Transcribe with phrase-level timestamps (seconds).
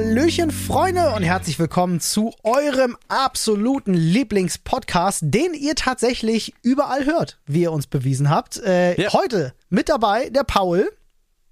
[0.00, 7.60] Hallöchen, Freunde, und herzlich willkommen zu eurem absoluten Lieblingspodcast, den ihr tatsächlich überall hört, wie
[7.62, 8.56] ihr uns bewiesen habt.
[8.64, 9.12] Äh, Ja.
[9.12, 10.90] Heute mit dabei der Paul.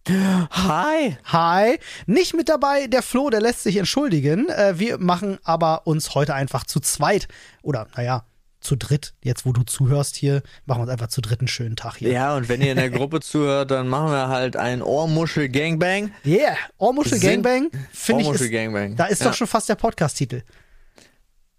[0.08, 1.18] Hi.
[1.26, 1.78] Hi.
[2.06, 4.48] Nicht mit dabei der Flo, der lässt sich entschuldigen.
[4.48, 7.28] Äh, wir machen aber uns heute einfach zu zweit.
[7.60, 8.24] Oder, naja,
[8.68, 9.14] zu dritt.
[9.22, 12.10] Jetzt, wo du zuhörst hier, machen wir uns einfach zu dritt einen schönen Tag hier.
[12.12, 16.10] Ja, und wenn ihr in der Gruppe zuhört, dann machen wir halt ein Ohrmuschel Gangbang.
[16.26, 16.56] Yeah.
[16.76, 17.70] Ohrmuschel Sind- Gangbang.
[17.92, 18.26] Finde ich.
[18.28, 18.96] Ohrmuschel Ist, Gangbang.
[18.96, 19.28] da ist Ja.
[19.28, 20.42] doch schon fast der Podcast-Titel.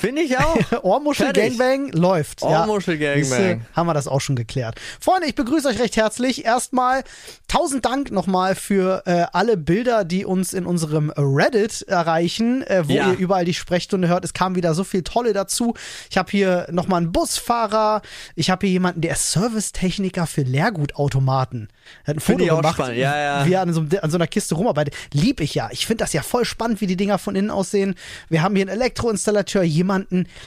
[0.02, 0.58] Finde ich auch.
[0.84, 1.58] Ohrmuschel Fertig.
[1.58, 2.41] Gangbang läuft.
[2.41, 3.16] Ohrmuschel ja.
[3.16, 3.39] Gangbang.
[3.39, 4.80] Siehste, haben wir das auch schon geklärt.
[5.02, 6.45] Freunde, ich begrüße euch recht herzlich.
[6.45, 7.03] Erstmal
[7.49, 12.94] tausend Dank nochmal für äh, alle Bilder, die uns in unserem Reddit erreichen, äh, wo
[12.94, 13.12] Ja.
[13.12, 14.23] ihr überall die Sprechstunde hört.
[14.23, 15.73] Es kam wieder so viel Tolle dazu.
[16.09, 18.02] Ich habe hier nochmal einen Busfahrer.
[18.36, 21.67] Ich habe hier jemanden, der ist Servicetechniker für Leergutautomaten.
[22.06, 22.97] Er hat ein Foto gemacht, spannend.
[22.97, 23.45] Ja, ja.
[23.45, 24.95] wie er an so, an so einer Kiste rumarbeitet.
[25.11, 25.67] Lieb ich ja.
[25.73, 27.95] Ich finde das ja voll spannend, wie die Dinger von innen aussehen.
[28.30, 29.88] Wir haben hier einen Elektroinstallateur, jemanden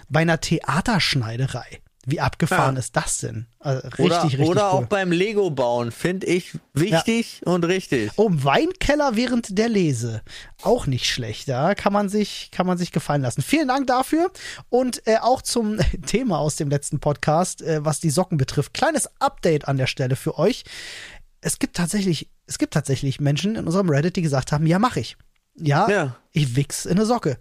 [0.09, 1.81] bei einer Theaterschneiderei.
[2.05, 2.81] Wie abgefahren Ja.
[2.81, 3.47] ist das denn?
[3.61, 4.85] Also richtig, Oder, richtig oder cool.
[4.85, 8.11] auch beim Lego bauen, finde ich wichtig und richtig.
[8.17, 10.23] Oh, Weinkeller während der Lese.
[10.63, 11.49] Auch nicht schlecht.
[11.49, 13.41] Da kann man sich, kann man sich gefallen lassen.
[13.43, 14.33] Vielen Dank dafür.
[14.69, 18.75] Und äh, auch zum Thema aus dem letzten Podcast, äh, was die Socken betrifft.
[18.75, 20.65] Kleines Update an der Stelle für euch.
[21.41, 24.97] Es gibt tatsächlich, es gibt tatsächlich Menschen in unserem Reddit, die gesagt haben, ja, mach
[24.97, 25.17] ich.
[25.57, 26.17] Ja, Ja.
[26.33, 27.37] ich wichs in eine Socke.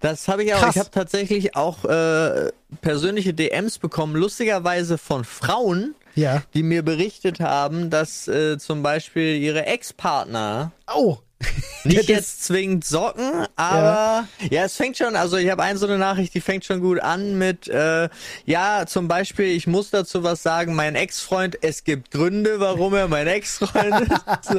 [0.00, 0.60] Das habe ich auch.
[0.60, 0.74] Krass.
[0.76, 2.50] Ich habe tatsächlich auch äh,
[2.82, 6.42] persönliche DMs bekommen, lustigerweise von Frauen, Ja.
[6.52, 11.18] die mir berichtet haben, dass äh, zum Beispiel ihre Ex-Partner Oh.
[11.84, 14.64] Nicht jetzt zwingend Socken, aber ja.
[14.64, 17.36] es fängt schon, also ich habe eine so eine Nachricht, die fängt schon gut an
[17.36, 18.08] mit, äh,
[18.46, 23.08] ja, zum Beispiel, ich muss dazu was sagen, mein Ex-Freund, es gibt Gründe, warum er
[23.08, 24.14] mein Ex-Freund ist.
[24.44, 24.58] So.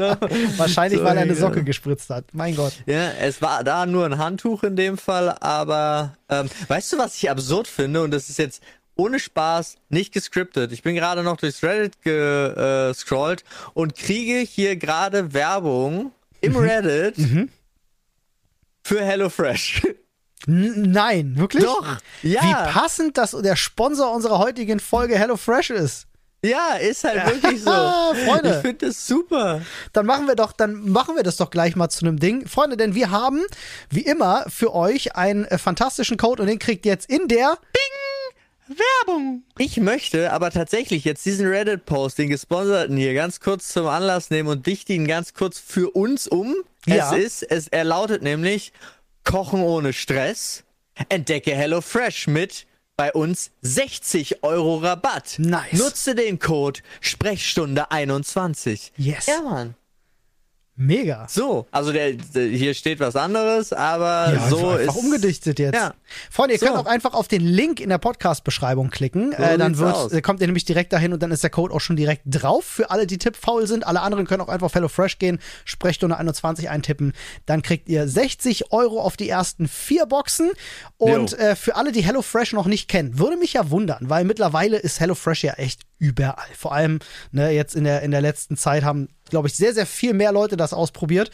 [0.58, 1.40] Wahrscheinlich, So, weil er eine ja.
[1.40, 2.26] Socke gespritzt hat.
[2.34, 2.74] Mein Gott.
[2.86, 7.16] Ja, es war da nur ein Handtuch in dem Fall, aber ähm, weißt du, was
[7.16, 8.02] ich absurd finde?
[8.02, 8.62] Und das ist jetzt
[8.96, 10.72] ohne Spaß, nicht gescriptet.
[10.72, 13.44] Ich bin gerade noch durchs Reddit gescrollt
[13.74, 16.12] und kriege hier gerade Werbung
[16.46, 17.16] im Reddit
[18.84, 19.82] für HelloFresh.
[20.48, 21.64] Nein, wirklich?
[21.64, 22.42] Doch, ja.
[22.44, 26.08] Wie passend, dass der Sponsor unserer heutigen Folge HelloFresh ist.
[26.44, 27.72] Ja, ist halt wirklich so.
[27.72, 28.56] Freunde.
[28.56, 29.62] Ich finde das super.
[29.94, 32.48] Dann machen wir doch, dann machen wir das doch gleich mal zu einem Ding.
[32.48, 33.42] Freunde, denn wir haben,
[33.90, 37.58] wie immer, für euch einen äh, fantastischen Code und den kriegt ihr jetzt in der
[38.68, 39.44] Werbung.
[39.58, 44.50] Ich möchte aber tatsächlich jetzt diesen Reddit-Post, den gesponserten hier, ganz kurz zum Anlass nehmen
[44.50, 46.56] und dichte ihn ganz kurz für uns um.
[46.86, 47.16] Ja.
[47.16, 48.74] Es ist, es, er lautet nämlich
[49.24, 50.64] Kochen ohne Stress.
[51.10, 52.66] Entdecke HelloFresh mit
[52.96, 55.36] bei uns 60 Euro Rabatt.
[55.38, 55.74] Nice.
[55.74, 58.94] Nutze den Code Sprechstunde 21.
[58.98, 59.26] Yes.
[59.26, 59.76] Ja, Mann.
[60.78, 61.26] Mega.
[61.30, 65.76] So, also der, der, hier steht was anderes, aber Ja, so einfach ist umgedichtet jetzt.
[65.76, 65.94] Ja.
[66.30, 66.66] Freunde, ihr So.
[66.66, 69.32] könnt auch einfach auf den Link in der Podcast-Beschreibung klicken.
[69.32, 70.12] äh, dann wird, aus.
[70.12, 72.66] äh, kommt ihr nämlich direkt dahin und dann ist der Code auch schon direkt drauf.
[72.66, 73.88] Für alle, die tippfaul sind.
[73.88, 77.14] Alle anderen können auch einfach auf HelloFresh gehen, Sprechstunde 21 eintippen.
[77.46, 80.52] Dann kriegt ihr 60 Euro auf die ersten vier Boxen.
[80.98, 84.76] Und äh, für alle, die HelloFresh noch nicht kennen, würde mich ja wundern, weil mittlerweile
[84.78, 86.48] ist HelloFresh ja echt überall.
[86.56, 87.00] Vor allem
[87.32, 90.32] ne, jetzt in der, in der letzten Zeit haben, glaube ich, sehr, sehr viel mehr
[90.32, 91.32] Leute das ausprobiert.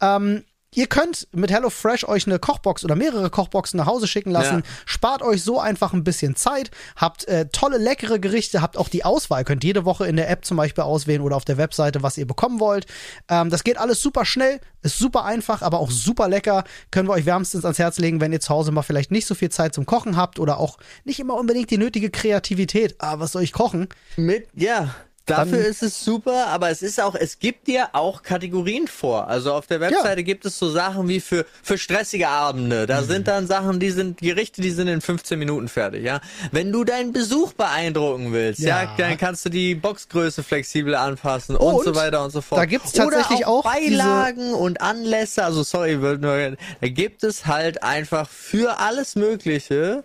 [0.00, 0.44] Ähm,
[0.74, 4.56] Ihr könnt mit HelloFresh euch eine Kochbox oder mehrere Kochboxen nach Hause schicken lassen.
[4.56, 4.62] Ja.
[4.86, 6.70] Spart euch so einfach ein bisschen Zeit.
[6.96, 8.60] Habt äh, tolle, leckere Gerichte.
[8.60, 9.44] Habt auch die Auswahl.
[9.44, 12.26] Könnt jede Woche in der App zum Beispiel auswählen oder auf der Webseite, was ihr
[12.26, 12.86] bekommen wollt.
[13.28, 14.60] Ähm, das geht alles super schnell.
[14.82, 16.64] Ist super einfach, aber auch super lecker.
[16.90, 19.34] Können wir euch wärmstens ans Herz legen, wenn ihr zu Hause mal vielleicht nicht so
[19.34, 22.96] viel Zeit zum Kochen habt oder auch nicht immer unbedingt die nötige Kreativität.
[22.98, 23.88] Ah, was soll ich kochen?
[24.16, 24.94] Mit, ja.
[25.26, 29.26] Dafür Dann- ist es super, aber es ist auch, es gibt dir auch Kategorien vor.
[29.26, 32.84] Also auf der Webseite gibt es so Sachen wie für, für stressige Abende.
[32.86, 36.20] Da sind dann Sachen, die sind, Gerichte, die sind in 15 Minuten fertig, ja.
[36.52, 38.94] Wenn du deinen Besuch beeindrucken willst, ja, Ja.
[38.98, 42.60] dann kannst du die Boxgröße flexibel anpassen und, Und so weiter und so fort.
[42.60, 47.82] da gibt's tatsächlich Oder auch, auch Beilagen und Anlässe, also sorry, da gibt es halt
[47.82, 50.04] einfach für alles Mögliche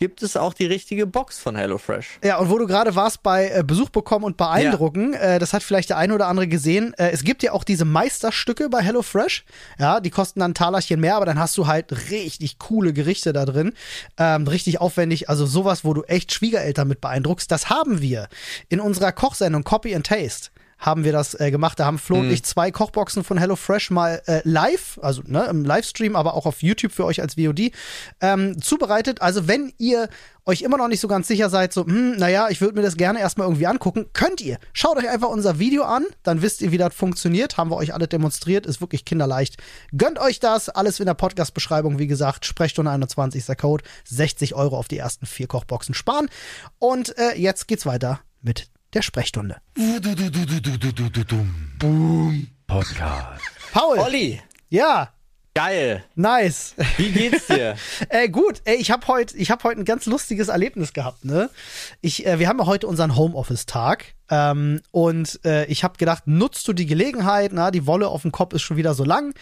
[0.00, 2.20] gibt es auch die richtige Box von HelloFresh.
[2.24, 5.62] Ja, und wo du gerade warst bei äh, Besuch bekommen und beeindrucken, äh, das hat
[5.62, 6.94] vielleicht der eine oder andere gesehen.
[6.94, 9.44] Äh, es gibt ja auch diese Meisterstücke bei HelloFresh.
[9.78, 13.34] Ja, die kosten dann ein Talerchen mehr, aber dann hast du halt richtig coole Gerichte
[13.34, 13.74] da drin.
[14.16, 15.28] Ähm, richtig aufwendig.
[15.28, 17.50] Also sowas, wo du echt Schwiegereltern mit beeindruckst.
[17.50, 18.28] Das haben wir
[18.70, 20.48] in unserer Kochsendung Copy and Taste.
[20.80, 21.78] Haben wir das äh, gemacht.
[21.78, 22.22] Da haben Flo Mhm.
[22.22, 26.46] und ich zwei Kochboxen von HelloFresh mal äh, live, also ne, im Livestream, aber auch
[26.46, 27.70] auf YouTube für euch als VOD
[28.20, 29.20] ähm, zubereitet.
[29.22, 30.08] Also wenn ihr
[30.46, 32.96] euch immer noch nicht so ganz sicher seid, so, hm, naja, ich würde mir das
[32.96, 34.58] gerne erstmal irgendwie angucken, könnt ihr.
[34.72, 37.58] Schaut euch einfach unser Video an, dann wisst ihr, wie das funktioniert.
[37.58, 39.58] Haben wir euch alle demonstriert, ist wirklich kinderleicht.
[39.96, 44.54] Gönnt euch das, alles in der Podcast-Beschreibung, wie gesagt, Sprechstunde 21 ist der Code, 60
[44.54, 46.30] Euro auf die ersten vier Kochboxen sparen.
[46.78, 49.56] Und äh, jetzt geht's weiter mit der Sprechstunde.
[52.66, 53.42] Podcast.
[53.72, 55.10] Paul, Olli, ja,
[55.54, 56.04] geil.
[56.14, 56.74] nice.
[56.96, 57.76] Wie geht's dir?
[58.08, 61.50] Äh, gut, ey, ich habe heute hab heut ein ganz lustiges Erlebnis gehabt, ne?
[62.00, 66.66] Ich, äh, wir haben ja heute unseren Homeoffice-Tag ähm, und äh, ich habe gedacht, nutzt
[66.66, 69.34] du die Gelegenheit, na, die Wolle auf dem Kopf ist schon wieder so lang.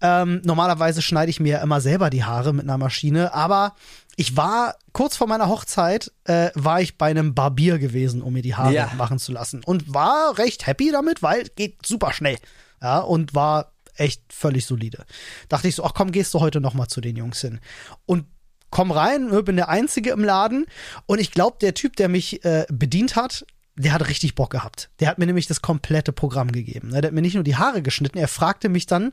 [0.00, 3.74] Ähm, normalerweise schneide ich mir ja immer selber die Haare mit einer Maschine, aber
[4.20, 8.42] ich war kurz vor meiner Hochzeit, äh, war ich bei einem Barbier gewesen, um mir
[8.42, 8.92] die Haare Ja.
[8.96, 12.36] machen zu lassen und war recht happy damit, weil geht super schnell.
[12.82, 15.04] Ja, und war echt völlig solide.
[15.48, 17.60] Dachte ich so, ach komm, gehst du heute noch mal zu den Jungs hin.
[18.06, 18.26] Und
[18.70, 20.66] komm rein, ne, bin der Einzige im Laden
[21.06, 24.90] und ich glaube, der Typ, der mich äh, bedient hat, der hat richtig Bock gehabt.
[24.98, 26.88] Der hat mir nämlich das komplette Programm gegeben.
[26.88, 27.00] Ne?
[27.02, 29.12] Der hat mir nicht nur die Haare geschnitten, er fragte mich dann,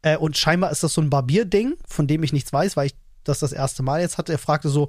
[0.00, 2.94] äh, und scheinbar ist das so ein Barbierding, von dem ich nichts weiß, weil ich
[3.24, 4.32] das das erste Mal jetzt hatte.
[4.32, 4.88] Er fragte so,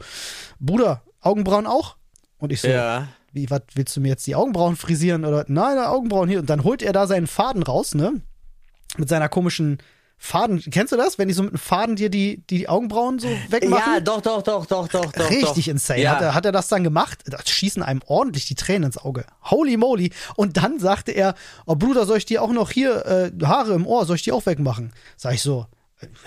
[0.60, 1.96] Bruder, Augenbrauen auch?
[2.40, 3.08] Und ich so, ja.
[3.32, 6.64] wie, was willst du mir jetzt die Augenbrauen frisieren oder nein, Augenbrauen hier und dann
[6.64, 8.22] holt er da seinen Faden raus, ne?
[8.98, 9.78] Mit seiner komischen
[10.24, 10.62] Faden.
[10.70, 13.94] Kennst du das, wenn die so mit einem Faden dir die die Augenbrauen so wegmachen?
[13.96, 15.30] Ja, doch, doch, doch, doch, doch, doch.
[15.32, 15.72] Richtig doch.
[15.72, 16.02] insane.
[16.02, 16.12] Ja.
[16.12, 17.24] Hat, er, hat er das dann gemacht?
[17.26, 19.26] Da schießen einem ordentlich die Tränen ins Auge.
[19.44, 20.12] Holy moly.
[20.36, 21.34] Und dann sagte er,
[21.66, 24.32] oh Bruder, soll ich dir auch noch hier äh, Haare im Ohr, soll ich die
[24.32, 24.94] auch wegmachen?
[25.18, 25.66] Sag ich so,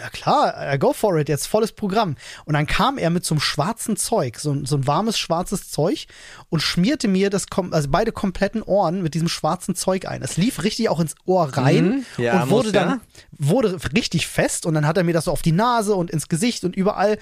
[0.00, 2.16] ja klar, äh, go for it, jetzt volles Programm.
[2.44, 5.70] Und dann kam er mit so einem schwarzen Zeug, so, ein- so ein warmes schwarzes
[5.70, 6.06] Zeug
[6.48, 10.22] und schmierte mir das, also beide kompletten Ohren mit diesem schwarzen Zeug ein.
[10.22, 12.24] Es lief richtig auch ins Ohr rein Mhm.
[12.24, 13.00] Ja, und wurde dann ja.
[13.38, 16.28] wurde richtig fest und dann hat er mir das so auf die Nase und ins
[16.28, 17.18] Gesicht und überall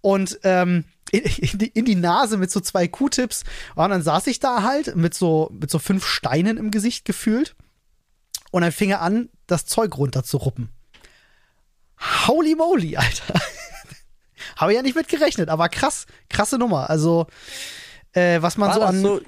[0.00, 3.44] und ähm, in, in, die, in die Nase mit so zwei Q-Tips
[3.74, 7.54] und dann saß ich da halt mit so mit so fünf Steinen im Gesicht gefühlt
[8.50, 10.68] und dann fing er an das Zeug runter zu ruppen.
[12.26, 13.34] Holy moly, Alter.
[14.56, 16.88] Habe ich ja nicht mit gerechnet, aber krass, krasse Nummer.
[16.88, 17.26] Also
[18.12, 19.20] äh, was man War so das an so,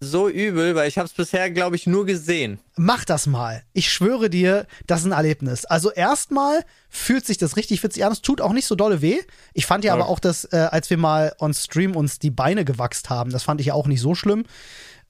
[0.00, 2.58] so übel, weil ich habe es bisher, glaube ich, nur gesehen.
[2.76, 3.62] Mach das mal.
[3.72, 5.64] Ich schwöre dir, das ist ein Erlebnis.
[5.64, 8.12] Also erstmal fühlt sich das richtig witzig an.
[8.12, 9.20] Es tut auch nicht so dolle weh.
[9.54, 12.64] Ich fand ja aber auch, dass äh, als wir mal on Stream uns die Beine
[12.66, 14.44] gewachst haben, das fand ich ja auch nicht so schlimm.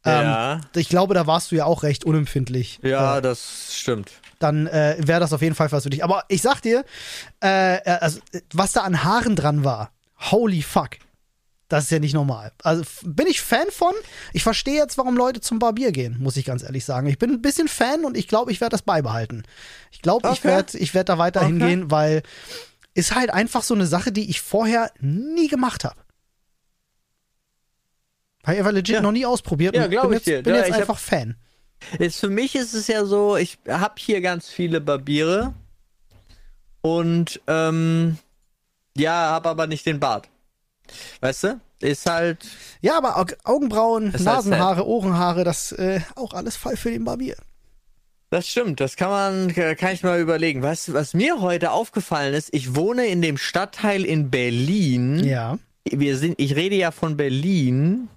[0.05, 0.61] Ähm, Ja.
[0.77, 2.79] Ich glaube, da warst du ja auch recht unempfindlich.
[2.83, 4.13] Ja, das stimmt.
[4.39, 6.05] Dann äh, wäre das auf jeden Fall was für dich.
[6.05, 6.85] Aber ich sag dir,
[7.43, 8.21] äh, äh, also,
[8.53, 9.93] was da an Haaren dran war,
[10.31, 10.91] holy fuck.
[11.69, 12.53] Das ist ja nicht normal.
[12.63, 13.95] Also bin ich Fan von.
[14.33, 17.07] Ich verstehe jetzt, warum Leute zum Barbier gehen, muss ich ganz ehrlich sagen.
[17.09, 19.45] Ich bin ein bisschen Fan und ich glaube, ich werde das beibehalten.
[19.91, 20.49] Ich glaube, ich Okay.
[20.49, 21.49] werde ich werd da weiter Okay.
[21.49, 22.23] hingehen, weil
[22.93, 25.97] ist halt einfach so eine Sache, die ich vorher nie gemacht habe.
[28.45, 29.01] Habe ich einfach legit Ja.
[29.01, 30.43] noch nie ausprobiert Ja, und glaub bin ich jetzt, dir.
[30.43, 31.37] bin Ja, jetzt ich hab- einfach Fan.
[31.99, 35.55] Ist, für mich ist es ja so, ich habe hier ganz viele Barbiere
[36.81, 38.19] und ähm,
[38.97, 40.29] ja, habe aber nicht den Bart.
[41.21, 41.61] Weißt du?
[41.81, 42.45] Ist halt.
[42.81, 47.37] Ja, aber Aug- Augenbrauen, halt Nasenhaare, Ohrenhaare, das äh, auch alles Fall für den Barbier.
[48.31, 50.63] Das stimmt, das kann man, kann ich mal überlegen.
[50.63, 55.23] Was, was mir heute aufgefallen ist, ich wohne in dem Stadtteil in Berlin.
[55.25, 55.59] Ja.
[55.85, 58.09] Wir sind, ich rede ja von Berlin,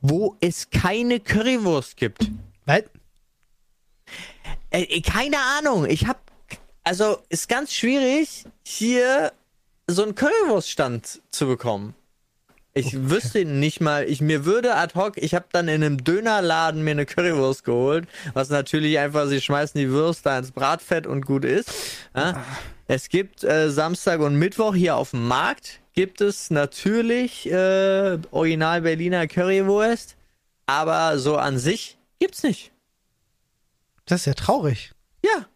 [0.00, 2.30] wo es keine Currywurst gibt.
[2.64, 2.84] Weil,
[4.70, 5.86] Äh, äh, keine Ahnung.
[5.86, 6.20] Ich hab,
[6.84, 9.32] also ist ganz schwierig, hier
[9.86, 11.94] so einen Currywurststand zu bekommen.
[12.72, 16.84] Ich wüsste nicht mal, ich mir würde ad hoc, ich habe dann in einem Dönerladen
[16.84, 21.44] mir eine Currywurst geholt, was natürlich einfach, sie schmeißen die Würste ins Bratfett und gut
[21.44, 21.72] ist.
[22.14, 22.44] Ja?
[22.86, 28.82] Es gibt äh, Samstag und Mittwoch hier auf dem Markt gibt es natürlich äh, Original
[28.82, 30.16] Berliner Currywurst,
[30.66, 32.70] aber so an sich gibt's nicht.
[34.10, 34.92] Das ist ja traurig.
[35.24, 35.46] Ja,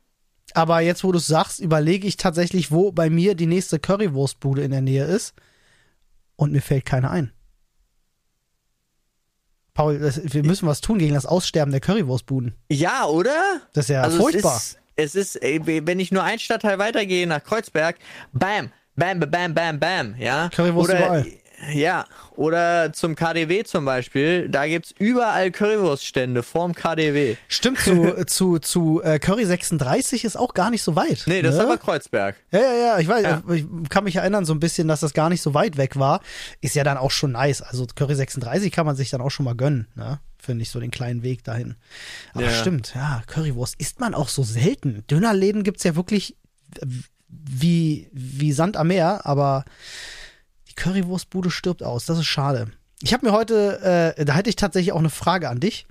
[0.54, 4.62] Aber jetzt, wo du es sagst, überlege ich tatsächlich, wo bei mir die nächste Currywurstbude
[4.62, 5.34] in der Nähe ist.
[6.37, 7.32] Und mir fällt keine ein.
[9.75, 12.54] Paul, das, wir müssen was tun gegen das Aussterben der Currywurstbuden.
[12.70, 13.61] Ja, oder?
[13.73, 14.56] Das ist ja also furchtbar.
[14.94, 17.99] Es ist, es ist, wenn ich nur einen Stadtteil weitergehe nach Kreuzberg,
[18.32, 20.49] bam, bam, bam, bam, bam, bam, ja.
[20.50, 21.26] Currywurst oder, überall.
[21.73, 22.04] Ja,
[22.37, 27.37] oder zum KDW zum Beispiel, da gibt's überall Currywurststände vorm KDW.
[27.49, 31.23] Stimmt, zu, zu, zu äh, Curry 36 ist auch gar nicht so weit.
[31.26, 31.61] Nee, das ne?
[31.61, 32.37] ist aber Kreuzberg.
[32.50, 33.42] Ja, ja, ja, ich weiß, Ja.
[33.54, 36.21] ich kann mich erinnern so ein bisschen, dass das gar nicht so weit weg war.
[36.61, 37.62] Ist ja dann auch schon nice.
[37.62, 40.21] Also Curry 36 kann man sich dann auch schon mal gönnen, ne?
[40.38, 41.76] finde ich, so den kleinen Weg dahin.
[42.35, 42.50] Aber Ja.
[42.50, 45.02] stimmt, ja, Currywurst isst man auch so selten.
[45.11, 46.37] Dönerläden gibt's ja wirklich
[47.28, 49.64] wie, wie Sand am Meer, aber
[50.75, 52.07] die Currywurstbude stirbt aus.
[52.07, 52.69] Das ist schade.
[53.02, 55.87] Ich habe mir heute, äh, da hätte ich tatsächlich auch eine Frage an dich.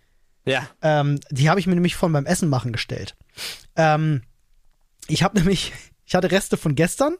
[0.45, 0.67] Ja.
[0.81, 3.15] Ähm, die habe ich mir nämlich von beim Essen machen gestellt.
[3.75, 4.23] Ähm,
[5.07, 5.73] ich habe nämlich,
[6.05, 7.15] ich hatte Reste von gestern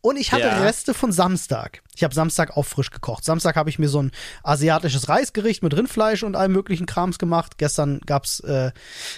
[0.00, 0.60] und ich hatte Ja.
[0.60, 1.82] Reste von Samstag.
[1.94, 3.24] Ich habe Samstag auch frisch gekocht.
[3.24, 4.12] Samstag habe ich mir so ein
[4.42, 7.58] asiatisches Reisgericht mit Rindfleisch und allem möglichen Krams gemacht.
[7.58, 8.70] Gestern gab's äh,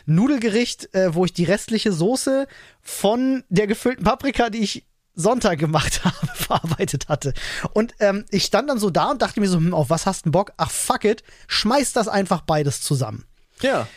[0.07, 2.47] Nudelgericht, äh, wo ich die restliche Soße
[2.81, 4.87] von der gefüllten Paprika, die ich
[5.21, 7.35] Sonntag gemacht habe, verarbeitet hatte.
[7.73, 10.27] Und ähm, ich stand dann so da und dachte mir so, hm, auf was hast
[10.27, 10.53] du Bock?
[10.57, 13.25] Ach fuck it, schmeiß das einfach beides zusammen.
[13.61, 13.89] Ja.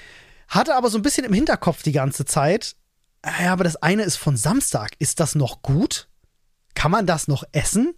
[0.48, 2.75] Hatte aber so ein bisschen im Hinterkopf die ganze Zeit.
[3.22, 4.92] äh, Ja, aber das eine ist von Samstag.
[5.00, 6.08] Ist das noch gut?
[6.74, 7.94] Kann man das noch essen?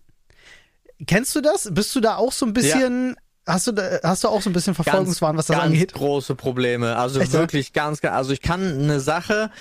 [1.07, 1.69] Kennst du das?
[1.71, 3.15] Bist du da auch so ein bisschen.
[3.45, 5.93] Hast, du da, hast du auch so ein bisschen Verfolgungswahn, was das ganz angeht?
[5.93, 6.95] große Probleme.
[6.95, 7.39] Also Echt, ja?
[7.39, 8.15] wirklich ganz, ganz.
[8.15, 9.51] Also ich kann eine Sache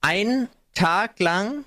[0.00, 1.64] einen Tag lang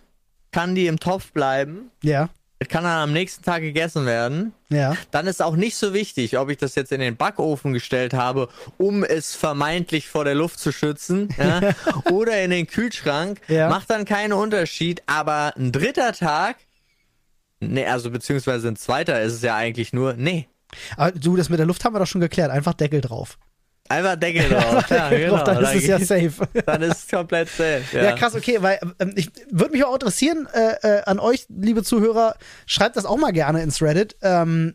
[0.52, 1.92] kann die im Topf bleiben.
[2.04, 2.30] Ja,
[2.70, 4.54] Kann dann am nächsten Tag gegessen werden.
[4.70, 4.96] ja.
[5.10, 8.50] Dann ist auch nicht so wichtig, ob ich das jetzt in den Backofen gestellt habe,
[8.78, 11.74] um es vermeintlich vor der Luft zu schützen, ja,
[12.12, 13.40] oder in den Kühlschrank.
[13.48, 13.68] Ja.
[13.70, 15.02] Macht dann keinen Unterschied.
[15.08, 16.58] Aber ein dritter Tag,
[17.60, 20.48] nee, also beziehungsweise ein zweiter ist es ja eigentlich nur, nee.
[20.98, 22.52] Aber du, das mit der Luft haben wir doch schon geklärt.
[22.52, 23.38] Einfach Deckel drauf.
[23.92, 24.86] Einfach Deckel drauf.
[24.90, 25.44] ja, genau.
[25.44, 26.32] dann ist es ja safe.
[26.66, 27.84] dann ist es komplett safe.
[27.94, 31.46] Ja, Ja, krass, okay, weil ähm, ich würde mich auch interessieren äh, äh, an euch,
[31.50, 34.74] liebe Zuhörer, schreibt das auch mal gerne ins Reddit, ähm,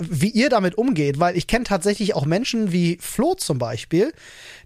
[0.00, 4.12] wie ihr damit umgeht, weil ich kenne tatsächlich auch Menschen wie Flo zum Beispiel,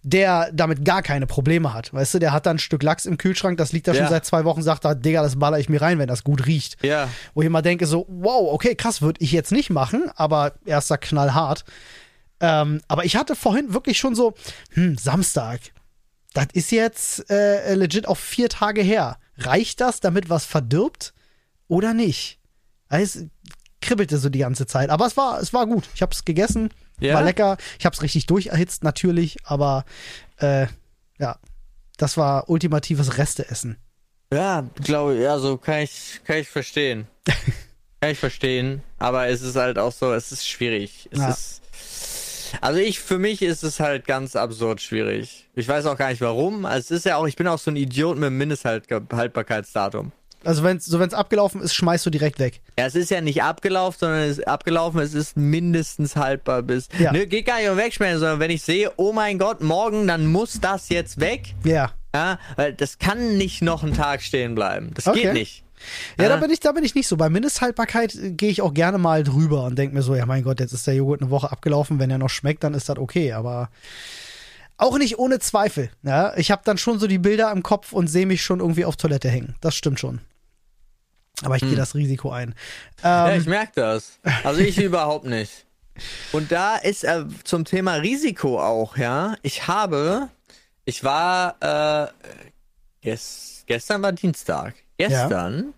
[0.02, 1.92] der damit gar keine Probleme hat.
[1.94, 4.10] Weißt du, der hat dann ein Stück Lachs im Kühlschrank, das liegt da schon Ja.
[4.10, 6.76] seit zwei Wochen, sagt er, Digga, das baller ich mir rein, wenn das gut riecht.
[6.82, 7.08] Ja.
[7.32, 10.98] Wo ich immer denke, so, wow, okay, krass, würde ich jetzt nicht machen, aber erster
[10.98, 11.64] knallhart.
[12.42, 14.34] Ähm, aber ich hatte vorhin wirklich schon so,
[14.74, 15.60] hm, Samstag,
[16.34, 19.18] das ist jetzt äh, legit auch vier Tage her.
[19.38, 21.14] Reicht das, damit was verdirbt
[21.68, 22.38] oder nicht?
[22.88, 23.26] Also, Es
[23.80, 24.90] kribbelte so die ganze Zeit.
[24.90, 25.88] Aber es war, es war gut.
[25.94, 26.70] Ich habe es gegessen,
[27.00, 27.14] Ja?
[27.14, 27.56] war lecker.
[27.78, 29.38] Ich habe es richtig durcherhitzt, natürlich.
[29.44, 29.84] Aber
[30.38, 30.66] äh,
[31.18, 31.38] ja,
[31.96, 33.76] das war ultimatives Resteessen.
[34.32, 37.06] Ja, glaube ich, also kann ich, kann ich verstehen.
[38.00, 41.08] kann ich verstehen, aber es ist halt auch so, es ist schwierig.
[41.12, 41.28] Es Ja.
[41.30, 41.61] ist,
[42.60, 45.48] also ich, für mich ist es halt ganz absurd schwierig.
[45.54, 46.64] Ich weiß auch gar nicht warum.
[46.66, 50.12] Also Es ist ja auch, ich bin auch so ein Idiot mit einem Mindesthaltbarkeitsdatum.
[50.44, 52.60] Also wenn es so wenn's abgelaufen ist, schmeißt du direkt weg.
[52.76, 56.88] Ja, es ist ja nicht abgelaufen, sondern es ist abgelaufen, es ist mindestens haltbar bis.
[56.98, 57.12] Ja.
[57.12, 60.26] Ne, geht gar nicht um wegschmelzen, sondern wenn ich sehe, oh mein Gott, morgen, dann
[60.26, 61.54] muss das jetzt weg.
[61.64, 61.92] Ja.
[62.14, 64.90] Ja, weil das kann nicht noch einen Tag stehen bleiben.
[64.94, 65.22] Das Okay.
[65.22, 65.64] geht nicht.
[66.18, 66.38] Ja, da Ah.
[66.38, 67.16] bin ich, da bin ich nicht so.
[67.16, 70.42] Bei Mindesthaltbarkeit äh, gehe ich auch gerne mal drüber und denke mir so, ja mein
[70.44, 72.98] Gott, jetzt ist der Joghurt eine Woche abgelaufen, wenn er noch schmeckt, dann ist das
[72.98, 73.70] okay, aber
[74.76, 75.90] auch nicht ohne Zweifel.
[76.02, 78.84] Ja, ich habe dann schon so die Bilder im Kopf und sehe mich schon irgendwie
[78.84, 79.54] auf Toilette hängen.
[79.60, 80.20] Das stimmt schon.
[81.42, 82.54] Aber ich gehe das Risiko ein.
[83.02, 84.18] Ja, Ähm, ich merke das.
[84.44, 85.66] Also ich überhaupt nicht.
[86.32, 89.34] Und da ist äh, zum Thema Risiko auch, ja.
[89.42, 90.28] Ich habe,
[90.84, 92.08] ich war, äh,
[93.02, 94.74] ges gestern war Dienstag.
[94.98, 95.74] Gestern,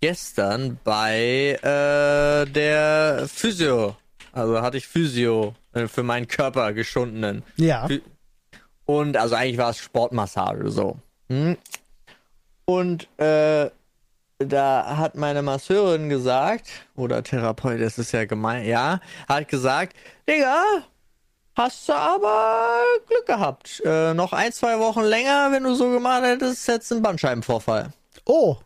[0.00, 3.96] gestern bei äh, der Physio.
[4.32, 7.42] Also hatte ich Physio äh, für meinen Körper geschundenen.
[7.56, 7.88] ja,
[8.84, 10.96] Und also eigentlich war es Sportmassage so.
[11.28, 11.56] Hm?
[12.64, 13.70] Und äh,
[14.38, 19.96] da hat meine Masseurin gesagt, oder Therapeut, das ist ja gemein, ja, hat gesagt,
[20.28, 20.62] Digga,
[21.56, 23.82] hast du aber Glück gehabt.
[23.84, 27.90] Äh, noch ein, zwei Wochen länger, wenn du so gemacht hättest, hättest du einen Bandscheibenvorfall.
[28.28, 28.56] Oh,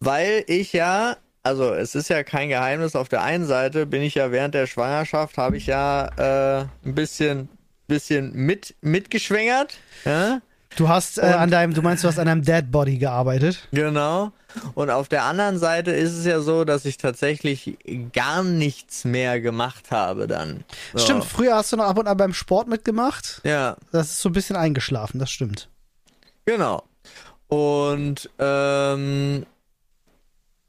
[0.00, 4.14] Weil ich ja, also es ist ja kein Geheimnis, auf der einen Seite bin ich
[4.16, 7.48] ja während der Schwangerschaft, habe ich ja äh, ein bisschen,
[7.86, 9.78] bisschen mit, mitgeschwängert.
[10.04, 10.42] Ja?
[10.76, 13.68] du hast äh, an deinem, du meinst, du hast an deinem Dead Body gearbeitet.
[13.72, 14.32] Genau.
[14.74, 17.76] Und auf der anderen Seite ist es ja so, dass ich tatsächlich
[18.12, 20.64] gar nichts mehr gemacht habe dann.
[20.92, 21.04] So.
[21.04, 23.40] Stimmt, früher hast du noch ab und an beim Sport mitgemacht.
[23.44, 25.68] Ja, Das ist so ein bisschen eingeschlafen, das stimmt.
[26.44, 26.82] genau.
[27.54, 29.46] Und ähm,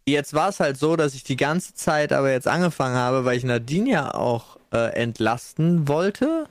[0.05, 3.37] jetzt war es halt so, dass ich die ganze Zeit aber jetzt angefangen habe, weil
[3.37, 6.45] ich Nadine ja auch äh, entlasten wollte,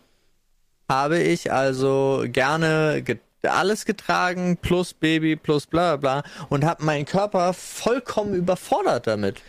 [0.88, 6.82] habe ich also gerne ge alles getragen, plus Baby, plus bla bla bla und habe
[6.82, 9.40] meinen Körper vollkommen überfordert damit.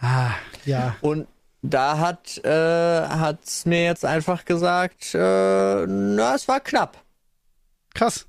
[0.00, 0.32] Ah,
[0.64, 0.94] ja.
[1.00, 1.26] Und
[1.62, 2.50] da hat äh,
[3.08, 6.98] hat's mir jetzt einfach gesagt, äh, na, es war knapp.
[7.94, 8.26] Krass.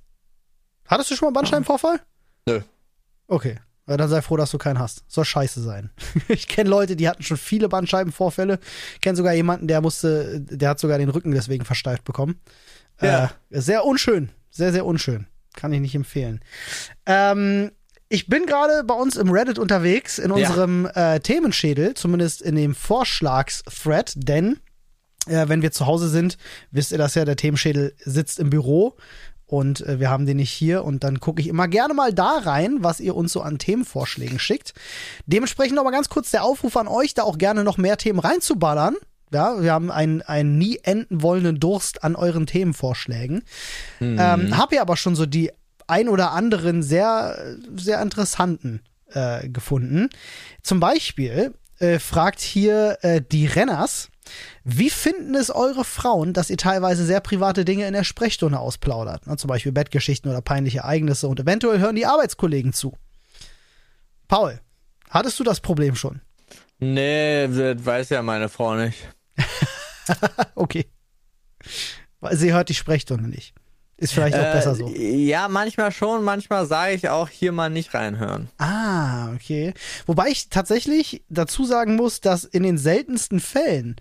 [0.91, 2.01] Hattest du schon mal einen Bandscheibenvorfall?
[2.45, 2.60] Nö.
[3.27, 3.60] Okay.
[3.88, 5.05] Ja, dann sei froh, dass du keinen hast.
[5.07, 5.89] Soll scheiße sein.
[6.27, 8.60] ich kenne Leute, die hatten schon viele Bandscheibenvorfälle.
[9.00, 12.41] Kenne sogar jemanden, der musste, der hat sogar den Rücken deswegen versteift bekommen.
[13.01, 13.31] Ja.
[13.50, 14.29] Äh, sehr unschön.
[14.50, 15.27] Sehr, sehr unschön.
[15.53, 16.41] Kann ich nicht empfehlen.
[17.05, 17.71] Ähm,
[18.10, 22.75] ich bin gerade bei uns im Reddit unterwegs, in unserem äh, Themenschädel, zumindest in dem
[22.75, 24.60] Vorschlagsthread, denn
[25.27, 26.38] äh, wenn wir zu Hause sind,
[26.71, 28.98] wisst ihr das ja, der Themenschädel sitzt im Büro
[29.51, 32.38] und äh, wir haben den nicht hier und dann gucke ich immer gerne mal da
[32.38, 34.74] rein, was ihr uns so an Themenvorschlägen schickt.
[35.25, 38.96] Dementsprechend mal ganz kurz der Aufruf an euch, da auch gerne noch mehr Themen reinzuballern.
[39.34, 43.43] Ja, wir haben einen, einen nie enden wollenden Durst an euren Themenvorschlägen.
[44.00, 45.51] Ähm, hab ja aber schon so die
[45.86, 48.81] ein oder anderen sehr, sehr interessanten
[49.12, 50.10] äh, gefunden.
[50.63, 54.11] Zum Beispiel äh, fragt hier äh, die Renners,
[54.63, 59.23] wie finden es eure Frauen, dass ihr teilweise sehr private Dinge in der Sprechstunde ausplaudert?
[59.25, 62.95] Na, zum Beispiel Bettgeschichten oder peinliche Ereignisse und eventuell hören die Arbeitskollegen zu.
[64.27, 64.59] Paul,
[65.09, 66.21] hattest du das Problem schon?
[66.79, 68.97] Nee, das weiß ja meine Frau nicht.
[70.55, 70.88] Okay.
[72.19, 73.53] Weil sie hört die Sprechstunde nicht.
[73.97, 74.88] Ist vielleicht auch Äh, besser so.
[74.89, 78.50] Ja, manchmal schon, manchmal sage ich auch hier mal nicht reinhören.
[78.57, 79.73] Ah, okay.
[80.07, 83.95] Wobei ich tatsächlich dazu sagen muss, dass in den seltensten Fällen,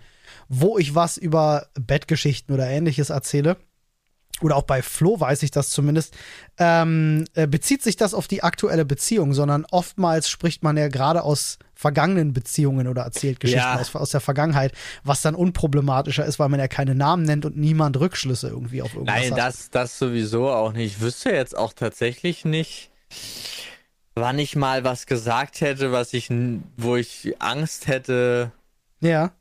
[0.53, 3.55] wo ich was über Bettgeschichten oder ähnliches erzähle,
[4.41, 6.15] oder auch bei Flo weiß ich das zumindest,
[6.57, 11.21] ähm, äh, bezieht sich das auf die aktuelle Beziehung, sondern oftmals spricht man ja gerade
[11.23, 13.79] aus vergangenen Beziehungen oder erzählt Geschichten Ja.
[13.79, 17.55] aus, aus der Vergangenheit, was dann unproblematischer ist, weil man ja keine Namen nennt und
[17.55, 19.37] niemand Rückschlüsse irgendwie auf irgendwas Nein, hat.
[19.37, 20.95] das, das sowieso auch nicht.
[20.97, 22.89] Ich wüsste jetzt auch tatsächlich nicht,
[24.15, 26.29] wann ich mal was gesagt hätte, was ich,
[26.77, 28.51] wo ich Angst hätte,
[29.01, 29.31] Ja.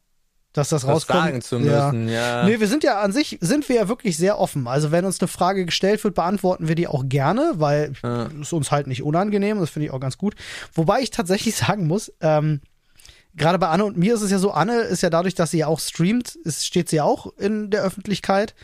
[0.53, 1.21] Dass das was rauskommt.
[1.21, 1.93] sagen zu Ja.
[1.93, 2.09] müssen.
[2.09, 2.45] Ja.
[2.45, 4.67] Nee, wir sind ja an sich, sind wir ja wirklich sehr offen.
[4.67, 8.25] Also wenn uns eine Frage gestellt wird, beantworten wir die auch gerne, weil Ja.
[8.41, 10.35] ist uns halt nicht unangenehm, das finde ich auch ganz gut.
[10.75, 12.61] Wobei ich tatsächlich sagen muss, ähm,
[13.37, 15.59] gerade bei Anne und mir ist es ja so, Anne ist ja dadurch, dass sie
[15.59, 18.57] ja auch streamt, ist, steht sie ja auch in der Öffentlichkeit.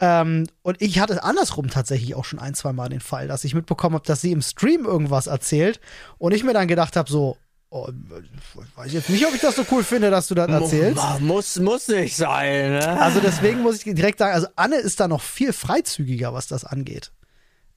[0.00, 3.54] Ähm, und ich hatte andersrum tatsächlich auch schon ein, zwei Mal den Fall, dass ich
[3.54, 5.80] mitbekommen habe, dass sie im Stream irgendwas erzählt
[6.18, 7.36] und ich mir dann gedacht habe, so,
[7.74, 11.02] oh, ich weiß jetzt nicht, ob ich das so cool finde, dass du das erzählst.
[11.20, 13.00] Mu- Muss, muss nicht sein, ne?
[13.00, 16.64] Also deswegen muss ich direkt sagen, also Anne ist da noch viel freizügiger, was das
[16.64, 17.10] angeht.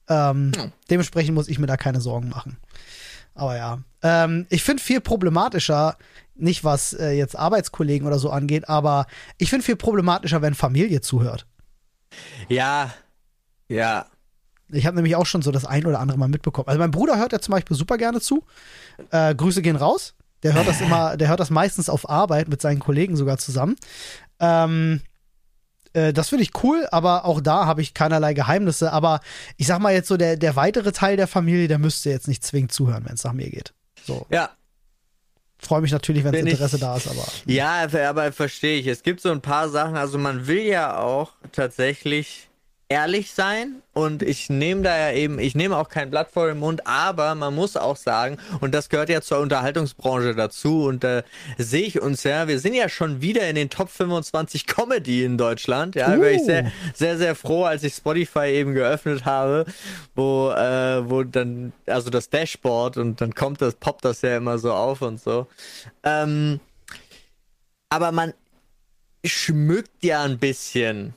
[0.08, 0.52] Ähm,
[0.88, 2.56] Dementsprechend muss ich mir da keine Sorgen machen.
[3.34, 5.96] Aber ja, ähm, ich finde viel problematischer,
[6.34, 11.00] nicht was äh, jetzt Arbeitskollegen oder so angeht, aber ich finde viel problematischer, wenn Familie
[11.00, 11.46] zuhört.
[12.48, 12.92] Ja,
[13.68, 14.06] ja.
[14.70, 16.68] Ich habe nämlich auch schon so das ein oder andere Mal mitbekommen.
[16.68, 18.44] Also mein Bruder hört ja zum Beispiel super gerne zu.
[19.10, 20.14] Äh, Grüße gehen raus.
[20.42, 23.76] Der hört das immer, der hört das meistens auf Arbeit mit seinen Kollegen sogar zusammen.
[24.38, 25.00] Ähm,
[25.94, 28.92] äh, das finde ich cool, aber auch da habe ich keinerlei Geheimnisse.
[28.92, 29.20] Aber
[29.56, 32.44] ich sag mal jetzt so, der, der weitere Teil der Familie, der müsste jetzt nicht
[32.44, 33.72] zwingend zuhören, wenn es nach mir geht.
[34.04, 34.26] So.
[34.30, 34.50] Ja,
[35.60, 37.26] Freue mich natürlich, wenn ich- Interesse da ist, aber.
[37.46, 38.86] Ja, aber verstehe ich.
[38.86, 42.47] Es gibt so ein paar Sachen, also man will ja auch tatsächlich
[42.90, 46.58] ehrlich sein und ich nehme da ja eben, ich nehme auch kein Blatt vor den
[46.58, 51.22] Mund, aber man muss auch sagen, und das gehört ja zur Unterhaltungsbranche dazu und da
[51.58, 55.36] sehe ich uns ja, wir sind ja schon wieder in den Top 25 Comedy in
[55.36, 56.44] Deutschland, ja, da wäre ich Uh.
[56.46, 59.66] sehr, sehr, sehr froh, als ich Spotify eben geöffnet habe,
[60.14, 64.58] wo, äh, wo dann, also das Dashboard und dann kommt das, poppt das ja immer
[64.58, 65.46] so auf und so.
[66.04, 66.60] Ähm,
[67.90, 68.32] aber man
[69.24, 71.14] schmückt ja ein bisschen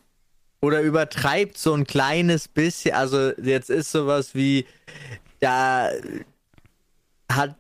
[0.62, 2.94] oder übertreibt so ein kleines bisschen.
[2.96, 4.66] Also jetzt ist sowas wie,
[5.40, 5.90] da
[7.32, 7.56] hat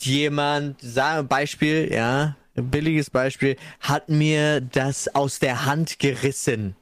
[0.00, 6.74] jemand, sagen Beispiel, ja, ein billiges Beispiel, hat mir das aus der Hand gerissen.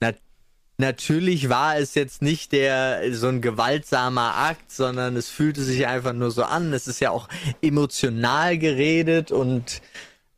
[0.00, 0.12] Na,
[0.78, 6.12] natürlich war es jetzt nicht der so ein gewaltsamer Akt, sondern es fühlte sich einfach
[6.12, 6.72] nur so an.
[6.72, 7.28] Es ist ja auch
[7.62, 9.80] emotional geredet und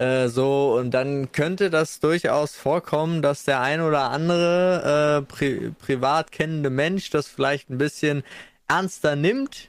[0.01, 5.73] äh, so und dann könnte das durchaus vorkommen, dass der ein oder andere äh, pri
[5.79, 8.23] privat kennende Mensch das vielleicht ein bisschen
[8.67, 9.69] ernster nimmt,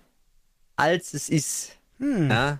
[0.77, 1.77] als es ist.
[2.29, 2.59] Ja?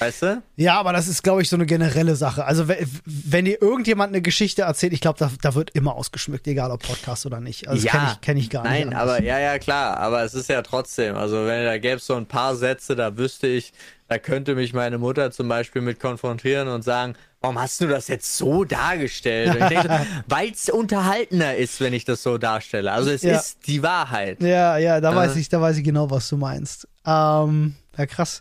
[0.00, 0.42] Weißt du?
[0.56, 2.44] Ja, aber das ist, glaube ich, so eine generelle Sache.
[2.44, 6.46] Also, we- wenn dir irgendjemand eine Geschichte erzählt, ich glaube, da, da wird immer ausgeschmückt,
[6.48, 7.68] egal ob Podcast oder nicht.
[7.68, 8.96] Also, das kenne ich, kenn ich gar Nein, nicht.
[8.96, 9.96] aber ja, ja, klar.
[9.98, 11.16] Aber es ist ja trotzdem.
[11.16, 13.72] Also, wenn da gäbe es so ein paar Sätze, da wüsste ich,
[14.08, 18.08] da könnte mich meine Mutter zum Beispiel mit konfrontieren und sagen, warum hast du das
[18.08, 19.58] jetzt so dargestellt?
[20.28, 22.90] Weil es unterhaltener ist, wenn ich das so darstelle.
[22.90, 23.36] Also, es Ja.
[23.38, 24.42] ist die Wahrheit.
[24.42, 25.16] Ja, ja, da Äh.
[25.16, 26.88] weiß ich, da weiß ich genau, was du meinst.
[27.06, 28.40] Ähm, ja, krass.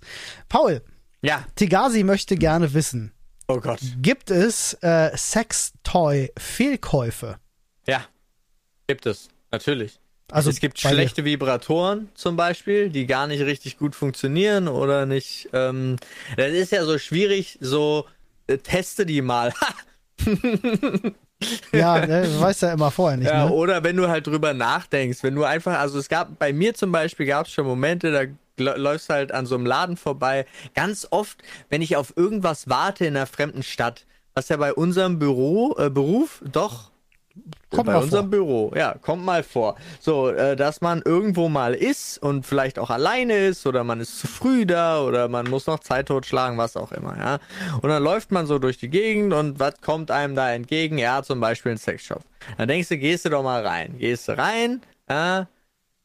[0.49, 0.81] Paul,
[1.27, 1.45] Ja.
[1.55, 3.11] Tigasi möchte gerne wissen,
[3.47, 3.79] Oh Gott.
[4.01, 7.37] gibt es äh, Sextoy-Fehlkäufe?
[7.85, 8.05] Ja.
[8.87, 9.27] Gibt es.
[9.51, 9.99] Natürlich.
[10.31, 15.49] Also es gibt schlechte Vibratoren zum Beispiel, die gar nicht richtig gut funktionieren oder nicht.
[15.53, 15.97] Ähm,
[16.35, 18.05] das ist ja so schwierig, so
[18.47, 19.53] äh, teste die mal.
[21.71, 23.29] Ja, ne, du weißt ja immer vorher nicht.
[23.29, 23.51] Ja, ne?
[23.51, 26.91] oder wenn du halt drüber nachdenkst, wenn du einfach, also es gab, bei mir zum
[26.91, 28.23] Beispiel gab es schon Momente, da
[28.57, 30.45] läufst halt an so einem Laden vorbei.
[30.75, 35.19] Ganz oft, wenn ich auf irgendwas warte in einer fremden Stadt, was ja bei unserem
[35.19, 36.91] Büro, äh, Beruf doch
[37.69, 38.31] Kommt bei mal unserem vor.
[38.31, 39.75] Büro, ja, kommt mal vor.
[39.99, 44.19] So, äh, dass man irgendwo mal ist und vielleicht auch alleine ist oder man ist
[44.19, 47.39] zu früh da oder man muss noch Zeit totschlagen, was auch immer, ja.
[47.81, 50.97] Und dann läuft man so durch die Gegend und was kommt einem da entgegen?
[50.97, 52.23] Ja, zum Beispiel ein Sexshop.
[52.57, 53.97] Dann denkst du, gehst du doch mal rein.
[53.97, 55.47] Gehst du rein, ja,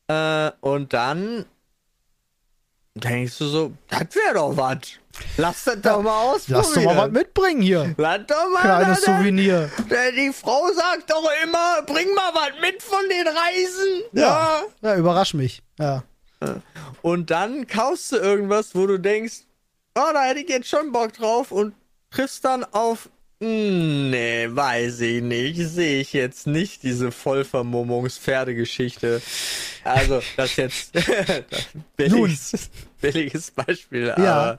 [0.08, 1.46] äh, und dann
[2.94, 4.78] denkst du so, das wäre doch was.
[5.36, 6.62] Lass das doch mal ausprobieren.
[6.64, 7.94] Lass doch mal was mitbringen hier.
[7.98, 9.70] Lass doch mal Kleines da- da- Souvenir.
[9.90, 14.02] äh, Die Frau sagt doch immer, bring mal was mit von den Reisen.
[14.12, 14.62] Ja.
[14.80, 15.62] Ja, überrasch mich.
[15.78, 16.02] Ja.
[17.02, 19.42] Und dann kaufst du irgendwas, wo du denkst,
[19.94, 21.74] oh, da hätte ich jetzt schon Bock drauf und
[22.10, 29.20] triffst dann auf, "Hm, nee, weiß ich nicht, sehe ich jetzt nicht, diese Vollvermummungspferdegeschichte.
[29.82, 30.92] Also, das jetzt
[31.96, 34.14] billiges, billiges Beispiel.
[34.16, 34.58] Ja.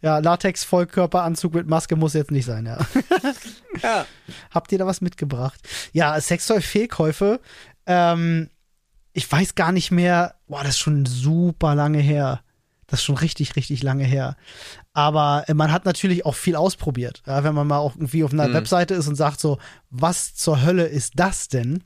[0.00, 2.78] Ja, Latex-Vollkörperanzug mit Maske muss jetzt nicht sein, ja.
[3.82, 4.06] ja.
[4.50, 5.60] Habt ihr da was mitgebracht?
[5.92, 7.40] Ja, Sextoy-Fehlkäufe.
[7.86, 8.48] Ähm,
[9.12, 10.36] ich weiß gar nicht mehr.
[10.48, 12.40] Boah, das ist schon super lange her.
[12.86, 14.36] Das ist schon richtig, richtig lange her.
[14.92, 17.22] Aber äh, man hat natürlich auch viel ausprobiert.
[17.26, 19.58] Ja, wenn man mal auch irgendwie auf einer Webseite ist und sagt so,
[19.90, 21.84] was zur Hölle ist das denn?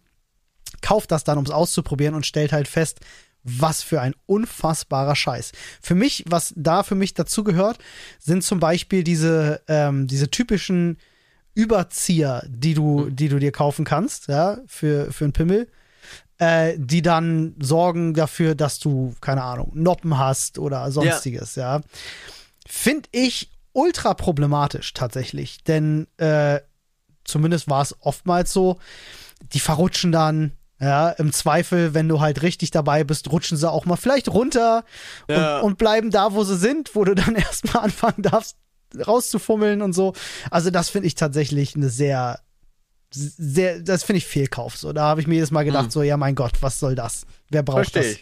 [0.81, 3.01] Kauft das dann, um es auszuprobieren und stellt halt fest,
[3.43, 5.53] was für ein unfassbarer Scheiß.
[5.81, 7.79] Für mich, was da für mich dazu gehört,
[8.19, 10.99] sind zum Beispiel diese, ähm, diese typischen
[11.55, 15.69] Überzieher, die du, die du dir kaufen kannst, ja, für, für einen Pimmel,
[16.39, 21.81] äh, die dann sorgen dafür, dass du, keine Ahnung, Noppen hast oder sonstiges, ja.
[22.67, 26.61] Finde ich ultra problematisch tatsächlich, denn äh,
[27.25, 28.79] zumindest war es oftmals so,
[29.53, 33.85] die verrutschen dann, ja, im Zweifel, wenn du halt richtig dabei bist, rutschen sie auch
[33.85, 34.85] mal vielleicht runter
[35.29, 35.59] Ja.
[35.59, 38.57] und, und bleiben da, wo sie sind, wo du dann erstmal anfangen darfst,
[39.07, 40.15] rauszufummeln und so.
[40.51, 42.41] Also, das finde ich tatsächlich eine sehr,
[43.11, 44.77] sehr, das finde ich Fehlkauf.
[44.77, 47.27] So, da habe ich mir jedes Mal gedacht, so, ja, mein Gott, was soll das?
[47.51, 48.21] Wer braucht Verstehe das?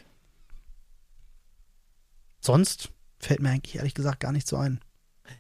[2.41, 4.81] Sonst fällt mir eigentlich ehrlich gesagt gar nicht so ein.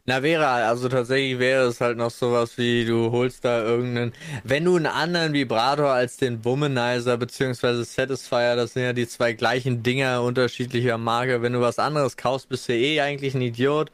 [0.04, 4.12] Na wäre, also tatsächlich wäre es halt noch sowas wie, du holst da irgendeinen,
[4.44, 9.32] wenn du einen anderen Vibrator als den Womanizer beziehungsweise Satisfier, das sind ja die zwei
[9.32, 13.90] gleichen Dinger unterschiedlicher Marke, wenn du was anderes kaufst, bist du eh eigentlich ein Idiot.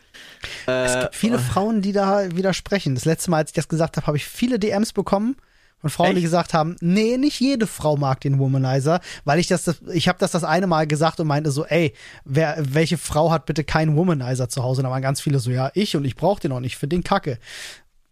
[0.66, 2.94] Es Äh, gibt viele Frauen, die da widersprechen.
[2.94, 5.36] Das letzte Mal, als ich das gesagt habe, habe ich viele DMs bekommen
[5.82, 6.24] von Frauen, die Echt?
[6.24, 10.30] gesagt haben, nee, nicht jede Frau mag den Womanizer, weil ich das, ich habe das
[10.30, 11.92] das eine Mal gesagt und meinte so, ey,
[12.24, 14.80] wer, welche Frau hat bitte keinen Womanizer zu Hause?
[14.80, 16.88] Und da waren ganz viele so, ja, ich und ich brauche den auch nicht für
[16.88, 17.38] den Kacke.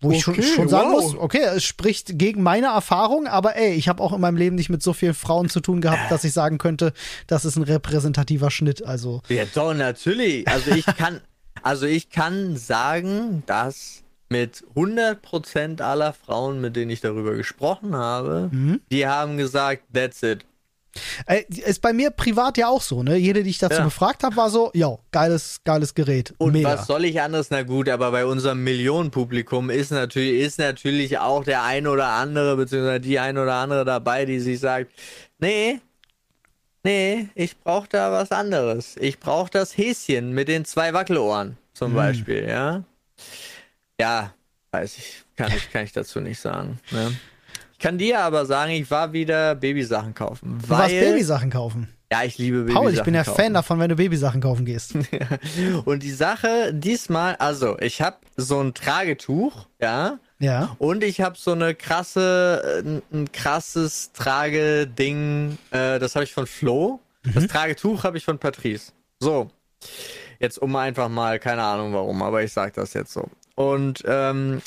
[0.02, 1.02] Wo ich schon, Okay, schon sagen wow.
[1.12, 4.56] muss, okay, es spricht gegen meine Erfahrung, aber ey, ich habe auch in meinem Leben
[4.56, 6.94] nicht mit so vielen Frauen zu tun gehabt, dass ich sagen könnte,
[7.26, 8.84] das ist ein repräsentativer Schnitt.
[8.84, 10.48] Also, Ja, doch, natürlich.
[10.48, 11.20] Also ich kann,
[11.62, 18.48] also ich kann sagen, dass mit 100% aller Frauen, mit denen ich darüber gesprochen habe,
[18.52, 18.80] Mhm.
[18.90, 20.46] die haben gesagt, that's it.
[21.26, 23.16] Äh, ist bei mir privat ja auch so, ne?
[23.16, 23.84] Jede, die ich dazu Ja.
[23.84, 26.34] befragt habe, war so, ja, geiles, geiles Gerät.
[26.38, 26.70] Und Mega.
[26.72, 27.50] was soll ich anderes?
[27.50, 32.56] Na gut, aber bei unserem Millionenpublikum ist natürlich, ist natürlich auch der ein oder andere,
[32.56, 34.90] beziehungsweise die ein oder andere dabei, die sich sagt,
[35.38, 35.80] nee,
[36.82, 38.96] nee, ich brauche da was anderes.
[38.98, 42.82] Ich brauche das Häschen mit den zwei Wackelohren zum Beispiel, ja.
[44.00, 44.34] Ja,
[44.72, 46.78] weiß ich, kann ich, kann ich dazu nicht sagen.
[46.90, 47.14] Ne?
[47.72, 50.58] Ich kann dir aber sagen, ich war wieder Babysachen kaufen.
[50.62, 51.88] du warst weil- Babysachen kaufen.
[52.12, 53.40] Ja, ich liebe Babysachen Paul, ich bin ja kaufen.
[53.40, 54.96] Fan davon, wenn du Babysachen kaufen gehst.
[55.84, 60.74] Und die Sache diesmal, also ich habe so ein Tragetuch, ja, ja.
[60.78, 66.32] und ich habe so eine krasse, äh, ein, ein krasses Trageding, äh, das habe ich
[66.32, 67.00] von Flo.
[67.34, 68.92] Das Tragetuch habe ich von Patrice.
[69.20, 69.50] So,
[70.40, 73.28] jetzt um einfach mal, keine Ahnung warum, aber ich sag das jetzt so.
[73.60, 74.62] Und ähm,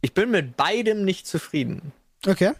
[0.00, 1.92] ich bin mit beidem nicht zufrieden
[2.26, 2.52] Okay.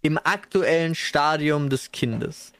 [0.00, 2.54] im aktuellen Stadium des Kindes.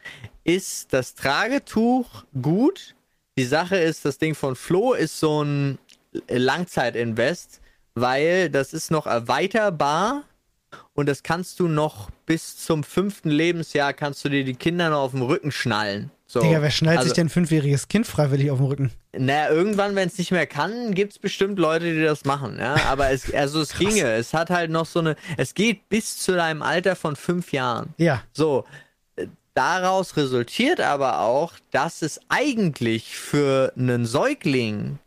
[0.44, 2.94] Ist das Tragetuch gut?
[3.38, 5.79] Die Sache ist, das Ding von Flo ist so ein
[6.29, 7.62] Langzeitinvest,
[7.94, 10.25] weil das ist noch erweiterbar
[10.92, 15.01] und das kannst du noch bis zum fünften Lebensjahr kannst du dir die Kinder noch
[15.01, 16.11] auf dem Rücken schnallen.
[16.27, 16.40] So.
[16.40, 18.90] Digga, wer schnallt also, sich denn ein fünfjähriges Kind freiwillig auf den Rücken?
[19.14, 22.77] naja, irgendwann, wenn es nicht mehr kann, gibt's bestimmt Leute, die das machen, ja.
[22.87, 24.11] Aber es, also es ginge.
[24.14, 27.92] Es hat halt noch so eine, es geht bis zu deinem Alter von fünf Jahren.
[27.99, 28.23] Ja.
[28.33, 28.64] So,
[29.16, 35.01] äh, daraus resultiert aber auch, dass es eigentlich für einen Säugling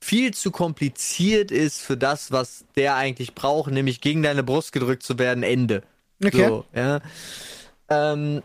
[0.00, 5.02] viel zu kompliziert ist für das, was der eigentlich braucht, nämlich gegen deine Brust gedrückt
[5.02, 5.82] zu werden, Ende.
[6.22, 6.46] Okay.
[6.48, 7.00] So, ja.
[7.88, 8.42] Ähm,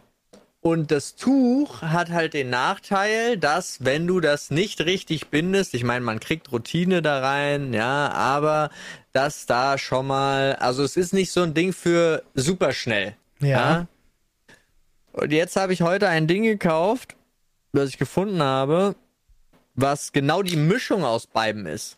[0.64, 5.84] und das Tuch hat halt den Nachteil, dass wenn du das nicht richtig bindest, ich
[5.84, 8.70] meine, man kriegt Routine da rein, ja, aber
[9.12, 13.16] dass da schon mal, also es ist nicht so ein Ding für super schnell.
[13.40, 13.88] Ja.
[15.14, 17.16] Und jetzt habe ich heute ein Ding gekauft,
[17.74, 18.96] das ich gefunden habe,
[19.74, 21.98] was genau die Mischung aus beiden ist.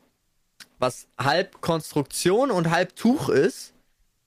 [0.80, 3.73] Was halb Konstruktion und halb Tuch ist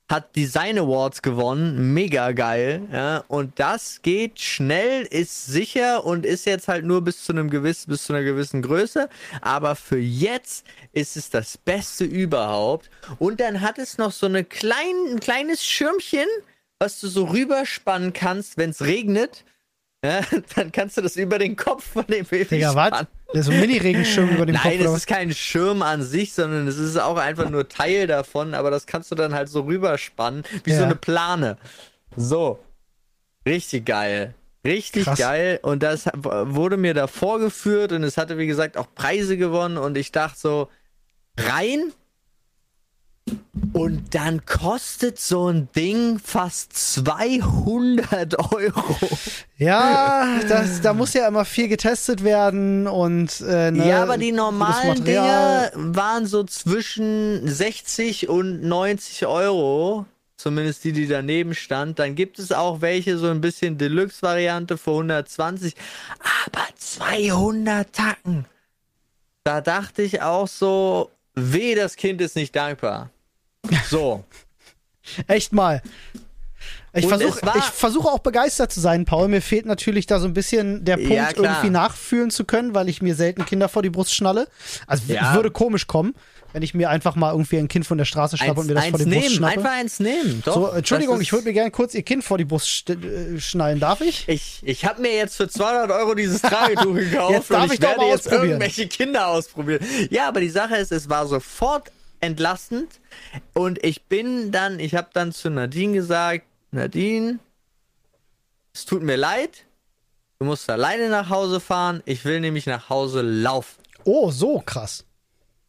[0.08, 6.46] hat Design Awards gewonnen, mega geil, ja, und das geht schnell, ist sicher und ist
[6.46, 9.08] jetzt halt nur bis zu einem gewissen, bis zu einer gewissen Größe,
[9.40, 12.88] aber für jetzt ist es das Beste überhaupt.
[13.18, 16.26] Und dann hat es noch so eine klein, ein kleines Schirmchen,
[16.78, 19.44] was du so rüberspannen kannst, wenn es regnet,
[20.06, 20.20] ja,
[20.56, 22.88] dann kannst du das über den Kopf von dem Baby Digga, was?
[22.88, 23.06] spannen.
[23.32, 24.74] Der ist so ein Mini-Regenschirm über dem Nein, Kopf.
[24.74, 24.96] es oder was?
[24.98, 28.86] ist kein Schirm an sich, sondern es ist auch einfach nur Teil davon, aber das
[28.86, 30.84] kannst du dann halt so rüberspannen, wie so Ja.
[30.86, 31.56] eine Plane.
[32.16, 32.58] So.
[33.46, 34.34] Richtig geil.
[34.64, 35.18] Richtig Krass.
[35.18, 35.60] geil.
[35.62, 39.96] Und das wurde mir da vorgeführt und es hatte, wie gesagt, auch Preise gewonnen und
[39.96, 40.68] ich dachte so,
[41.38, 41.92] rein.
[43.72, 48.96] Und dann kostet so ein Ding fast 200 Euro.
[49.58, 54.32] Ja, das, da muss ja immer viel getestet werden und äh, ne, Ja, aber die
[54.32, 55.04] normalen.
[55.04, 60.06] Dinger waren so zwischen 60 und 90 Euro.
[60.36, 61.98] Zumindest die, die daneben stand.
[61.98, 65.74] Dann gibt es auch welche, so ein bisschen Deluxe-Variante für 120.
[66.46, 68.44] Aber 200 Tacken.
[69.44, 73.10] Da dachte ich auch so, weh, das Kind ist nicht dankbar.
[73.90, 74.24] So.
[75.26, 75.82] Echt mal.
[76.92, 77.40] Ich versuche
[77.74, 79.28] versuche auch begeistert zu sein, Paul.
[79.28, 82.88] Mir fehlt natürlich da so ein bisschen der Punkt, Ja, irgendwie nachfühlen zu können, weil
[82.88, 84.48] ich mir selten Kinder vor die Brust schnalle.
[84.86, 85.34] Also Ja.
[85.34, 86.14] würde komisch kommen,
[86.54, 88.86] wenn ich mir einfach mal irgendwie ein Kind von der Straße schnappe und mir das
[88.86, 89.58] vor die Brust nehmen, schnappe.
[89.58, 90.42] einfach eins nehmen.
[90.46, 93.38] Doch, so, Entschuldigung, ich würde mir gerne kurz ihr Kind vor die Brust st- äh,
[93.40, 93.78] schnallen.
[93.78, 94.26] Darf ich?
[94.26, 97.74] Ich, ich habe mir jetzt für 200 Euro dieses Tragetuch gekauft Jetzt darf und ich,
[97.74, 99.84] ich doch werde mal jetzt irgendwelche Kinder ausprobieren.
[100.08, 103.00] Ja, aber die Sache ist, es war sofort entlastend
[103.54, 107.38] und ich bin dann, ich habe dann zu Nadine gesagt, Nadine,
[108.74, 109.64] es tut mir leid,
[110.38, 113.82] du musst alleine nach Hause fahren, ich will nämlich nach Hause laufen.
[114.04, 115.04] Oh, so krass.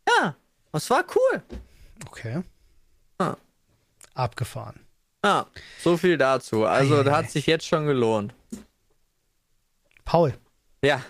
[0.07, 0.35] Ja,
[0.71, 1.41] das war cool.
[2.05, 2.43] Okay.
[3.17, 3.35] Ah.
[4.13, 4.79] Abgefahren.
[5.23, 5.47] Ja,
[5.83, 6.65] so viel dazu.
[6.65, 7.03] Also, Eieiei.
[7.03, 8.33] das hat sich jetzt schon gelohnt.
[10.05, 10.33] Paul.
[10.83, 11.01] Ja,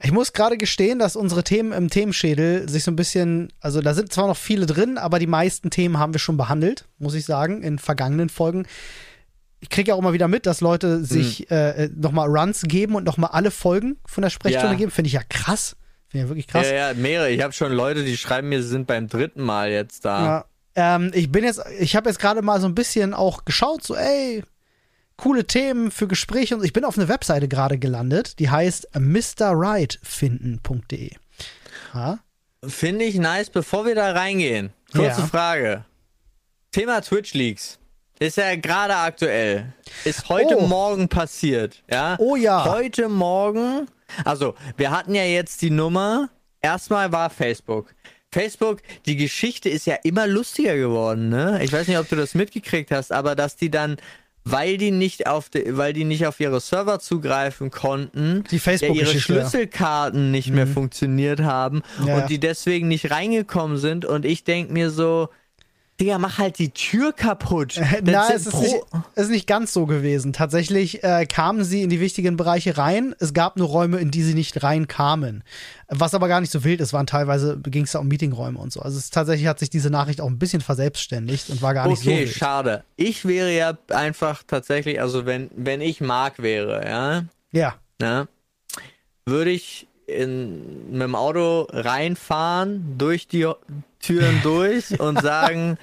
[0.00, 3.94] Ich muss gerade gestehen, dass unsere Themen im Themenschädel sich so ein bisschen, also da
[3.94, 7.24] sind zwar noch viele drin, aber die meisten Themen haben wir schon behandelt, muss ich
[7.24, 8.66] sagen, in vergangenen Folgen.
[9.60, 13.02] Ich kriege ja auch immer wieder mit, dass Leute sich äh, nochmal Runs geben und
[13.02, 14.78] nochmal alle Folgen von der Sprechstunde Ja.
[14.78, 14.92] geben.
[14.92, 15.74] Finde ich ja krass.
[16.06, 16.66] Finde ich ja wirklich krass.
[16.70, 17.30] ja, ja, mehrere.
[17.30, 20.44] Ich habe schon Leute, die schreiben mir, sie sind beim dritten Mal jetzt da.
[20.76, 20.94] Ja.
[20.96, 23.96] Ähm, ich bin jetzt, ich habe jetzt gerade mal so ein bisschen auch geschaut, so,
[23.96, 24.44] ey,
[25.18, 31.10] coole Themen für Gespräche und ich bin auf eine Webseite gerade gelandet, die heißt mrrightfinden.de.
[32.66, 34.70] Finde ich nice, bevor wir da reingehen.
[34.92, 35.26] Kurze Ja.
[35.26, 35.84] Frage.
[36.72, 37.78] Thema Twitch Leaks.
[38.18, 39.72] Ist ja gerade aktuell.
[40.04, 40.66] Ist heute Oh.
[40.66, 42.16] Morgen passiert, ja?
[42.18, 42.64] Oh ja.
[42.64, 43.86] Heute Morgen.
[44.24, 46.28] Also, wir hatten ja jetzt die Nummer.
[46.60, 47.94] Erstmal war Facebook.
[48.32, 51.60] Facebook, die Geschichte ist ja immer lustiger geworden, ne?
[51.62, 53.98] Ich weiß nicht, ob du das mitgekriegt hast, aber dass die dann,
[54.50, 58.92] weil die nicht auf de, weil die nicht auf ihre Server zugreifen konnten, Die ja,
[58.92, 59.20] ihre.
[59.20, 64.04] Schlüsselkarten nicht mehr funktioniert haben Ja, und die deswegen nicht reingekommen sind.
[64.04, 65.28] Und ich denk mir so,
[66.00, 67.76] Digga, mach halt die Tür kaputt.
[67.76, 68.76] Das Na, es ist, nicht,
[69.16, 70.32] es ist nicht ganz so gewesen.
[70.32, 73.16] Tatsächlich äh, kamen sie in die wichtigen Bereiche rein.
[73.18, 75.42] Es gab nur Räume, in die sie nicht reinkamen.
[75.88, 78.72] Was aber gar nicht so wild ist, waren teilweise, ging es da um Meetingräume und
[78.72, 78.80] so.
[78.80, 82.02] Also es, tatsächlich hat sich diese Nachricht auch ein bisschen verselbstständigt und war gar nicht
[82.02, 82.34] so Okay, wild.
[82.36, 82.84] schade.
[82.94, 87.74] Ich wäre ja einfach tatsächlich, also wenn, wenn ich Mark wäre, ja, Ja.
[88.00, 88.28] ne,
[89.26, 93.46] würde ich in, mit dem Auto reinfahren, durch die
[94.00, 95.78] Türen durch und sagen,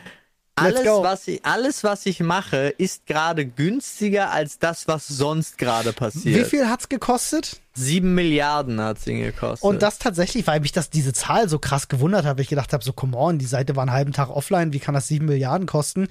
[0.58, 5.92] alles was, ich, alles, was ich mache, ist gerade günstiger als das, was sonst gerade
[5.92, 6.46] passiert.
[6.46, 7.60] Wie viel hat's gekostet?
[7.74, 9.68] Sieben Milliarden hat es ihn gekostet.
[9.68, 12.72] Und das tatsächlich, weil mich das diese Zahl so krass gewundert hat, weil ich gedacht
[12.72, 15.26] habe, so come on, die Seite war einen halben Tag offline, wie kann das sieben
[15.26, 16.08] Milliarden kosten?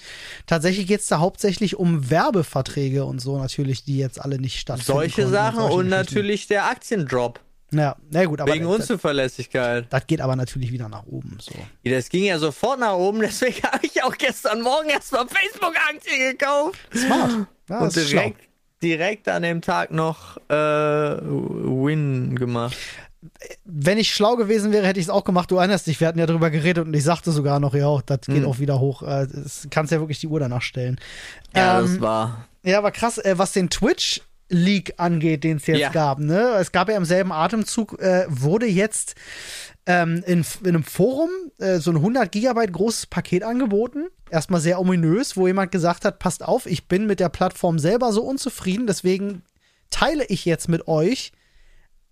[0.46, 5.00] Tatsächlich geht's da hauptsächlich um Werbeverträge und so natürlich, die jetzt alle nicht stattfinden.
[5.00, 6.14] solche Sachen solche und Geschichten.
[6.14, 7.40] natürlich der Aktiendrop.
[7.76, 9.86] Ja, na gut, aber Wegen das, Unzuverlässigkeit.
[9.90, 11.38] das geht aber natürlich wieder nach oben.
[11.40, 11.52] So.
[11.82, 16.36] Ja, Das ging ja sofort nach oben, deswegen habe ich auch gestern Morgen erstmal Facebook-Aktien
[16.38, 16.78] gekauft.
[16.94, 17.46] Smart.
[17.68, 18.40] Ja, und direkt
[18.82, 22.76] direkt an dem Tag noch äh, Win gemacht.
[23.64, 25.50] Wenn ich schlau gewesen wäre, hätte ich es auch gemacht.
[25.50, 28.20] Du erinnerst dich, wir hatten ja drüber geredet und ich sagte sogar noch, ja, das
[28.26, 28.44] geht Hm.
[28.44, 29.02] auch wieder hoch.
[29.02, 31.00] Äh, Das kannst ja wirklich die Uhr danach stellen.
[31.56, 32.44] Ja, Ähm, das war.
[32.62, 35.90] Ja, aber krass, äh, was den Twitch Leak angeht, den es jetzt Ja.
[35.90, 36.56] gab, ne?
[36.60, 39.14] Es gab ja im selben Atemzug, äh, wurde jetzt
[39.86, 44.06] ähm, in, in einem Forum äh, so ein 100 Gigabyte großes Paket angeboten.
[44.30, 48.12] Erstmal sehr ominös, wo jemand gesagt hat, passt auf, ich bin mit der Plattform selber
[48.12, 49.42] so unzufrieden, deswegen
[49.90, 51.32] teile ich jetzt mit euch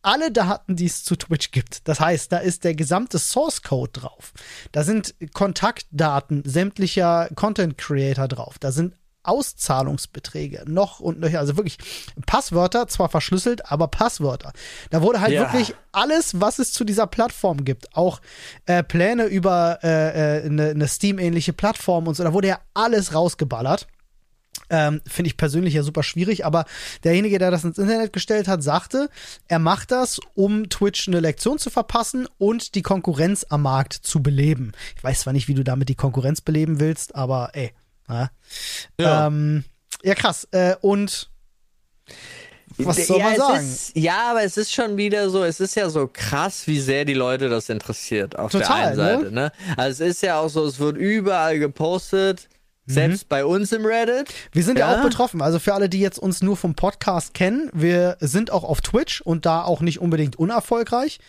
[0.02, 1.86] alle Daten, die es zu Twitch gibt.
[1.86, 4.32] Das heißt, da ist der gesamte Source Code drauf.
[4.72, 8.58] Da sind Kontaktdaten sämtlicher Content Creator drauf.
[8.58, 11.38] Da sind Auszahlungsbeträge noch und nöcher.
[11.40, 11.78] Also wirklich
[12.26, 14.52] Passwörter, zwar verschlüsselt, aber Passwörter.
[14.90, 15.42] Da wurde halt Ja.
[15.42, 18.20] wirklich alles, was es zu dieser Plattform gibt, auch
[18.66, 23.14] äh, Pläne über äh, äh, eine, eine Steam-ähnliche Plattform und so, da wurde ja alles
[23.14, 23.86] rausgeballert.
[24.68, 26.64] Ähm, Finde ich persönlich ja super schwierig, aber
[27.04, 29.08] derjenige, der das ins Internet gestellt hat, sagte,
[29.48, 34.22] er macht das, um Twitch eine Lektion zu verpassen und die Konkurrenz am Markt zu
[34.22, 34.72] beleben.
[34.96, 37.72] Ich weiß zwar nicht, wie du damit die Konkurrenz beleben willst, aber ey.
[38.08, 38.30] Ja,
[38.98, 39.26] Ja.
[39.26, 39.64] ähm,
[40.02, 40.46] ja krass.
[40.50, 41.30] Äh, und
[42.78, 43.58] was soll ja, man sagen?
[43.66, 47.04] Ist, ja, aber es ist schon wieder so, es ist ja so krass, wie sehr
[47.04, 49.34] die Leute das interessiert auf Total, der einen Seite.
[49.34, 49.52] Ne?
[49.76, 52.48] Also es ist ja auch so, es wird überall gepostet,
[52.86, 54.32] selbst bei uns im Reddit.
[54.50, 54.90] Wir sind ja.
[54.90, 54.98] Ja.
[54.98, 55.40] auch betroffen.
[55.40, 59.20] Also für alle, die jetzt uns nur vom Podcast kennen, wir sind auch auf Twitch
[59.20, 61.20] und da auch nicht unbedingt unerfolgreich.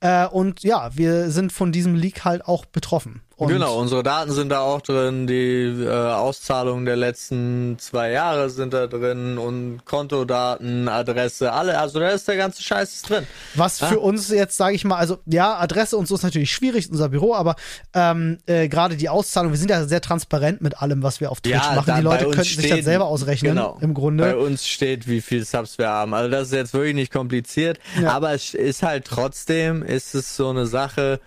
[0.00, 3.22] Äh, und ja, wir sind von diesem Leak halt auch betroffen.
[3.38, 8.50] Und genau, unsere Daten sind da auch drin, die äh, Auszahlungen der letzten zwei Jahre
[8.50, 13.26] sind da drin und Kontodaten, Adresse, alle, also da ist der ganze Scheiß ist drin.
[13.54, 16.90] Was für uns jetzt, sage ich mal, also ja, Adresse und so ist natürlich schwierig,
[16.90, 17.54] unser Büro, aber
[17.94, 21.40] ähm, äh, gerade die Auszahlung, wir sind ja sehr transparent mit allem, was wir auf
[21.40, 21.84] Twitch machen.
[21.86, 24.38] da Die Leute bei könnten sich das steht- selber ausrechnen, genau, im Bei Grunde.
[24.38, 26.12] uns steht, wie viel Subs wir haben.
[26.12, 28.10] Also das ist jetzt wirklich nicht kompliziert, Ja.
[28.14, 31.20] aber es ist halt trotzdem, ist es so eine Sache,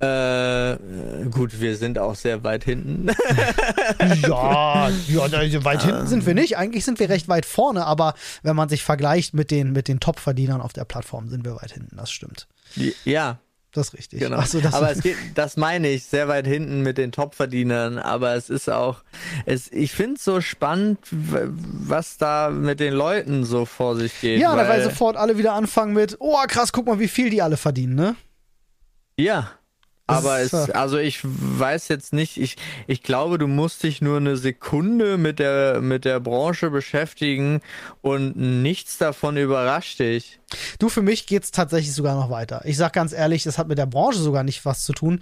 [0.00, 0.76] äh,
[1.30, 3.08] gut, wir sind auch sehr weit hinten.
[4.22, 6.56] Ja, ja, weit hinten sind wir nicht.
[6.56, 10.00] Eigentlich sind wir recht weit vorne, aber wenn man sich vergleicht mit den, mit den
[10.00, 11.96] Top-Verdienern auf der Plattform, sind wir weit hinten.
[11.96, 12.46] Das stimmt.
[13.04, 13.40] ja,
[13.72, 14.20] Das ist richtig.
[14.20, 14.38] Genau.
[14.38, 17.98] Ach so, das aber es geht, das meine ich, sehr weit hinten mit den Topverdienern.
[17.98, 19.02] Aber es ist auch,
[19.46, 24.40] es, ich finde es so spannend, was da mit den Leuten so vor sich geht.
[24.40, 27.42] ja, weil weil, sofort alle wieder anfangen mit, oh krass, guck mal, wie viel die
[27.42, 28.16] alle verdienen, ne?
[29.16, 29.50] Ja.
[30.16, 34.36] Aber es, also ich weiß jetzt nicht, ich, ich glaube, du musst dich nur eine
[34.36, 37.60] Sekunde mit der, mit der Branche beschäftigen
[38.02, 40.38] und nichts davon überrascht dich.
[40.78, 42.62] Du, für mich geht's tatsächlich sogar noch weiter.
[42.64, 45.20] Ich sag ganz ehrlich, das hat mit der Branche sogar nicht was zu tun.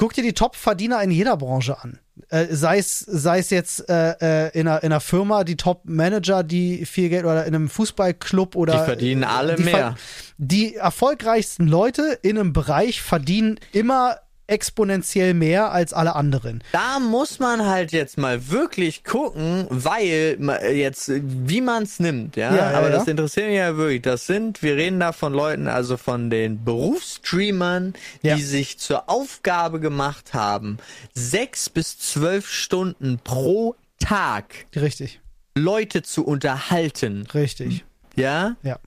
[0.00, 1.98] Guck dir die Top-Verdiener in jeder Branche an.
[2.30, 4.12] Äh, sei es sei es jetzt äh,
[4.46, 8.56] äh, in, einer, in einer Firma, die Top-Manager, die viel Geld oder in einem Fußballclub
[8.56, 8.78] oder.
[8.78, 9.96] Die verdienen alle die mehr.
[10.38, 14.16] die erfolgreichsten Leute in einem Bereich verdienen immer
[14.50, 16.62] exponentiell mehr als alle anderen.
[16.72, 20.38] Da muss man halt jetzt mal wirklich gucken, weil
[20.74, 22.54] jetzt, wie man es nimmt, ja.
[22.54, 22.96] Ja, Aber ja.
[22.96, 24.02] das interessiert mich ja wirklich.
[24.02, 29.80] Das sind, wir reden da von Leuten, also von den Berufsstreamern, die sich zur Aufgabe
[29.80, 30.78] gemacht haben,
[31.14, 35.20] sechs bis zwölf Stunden pro Tag Richtig,
[35.54, 37.84] Leute zu unterhalten, richtig.
[38.16, 38.56] ja.
[38.62, 38.78] Ja.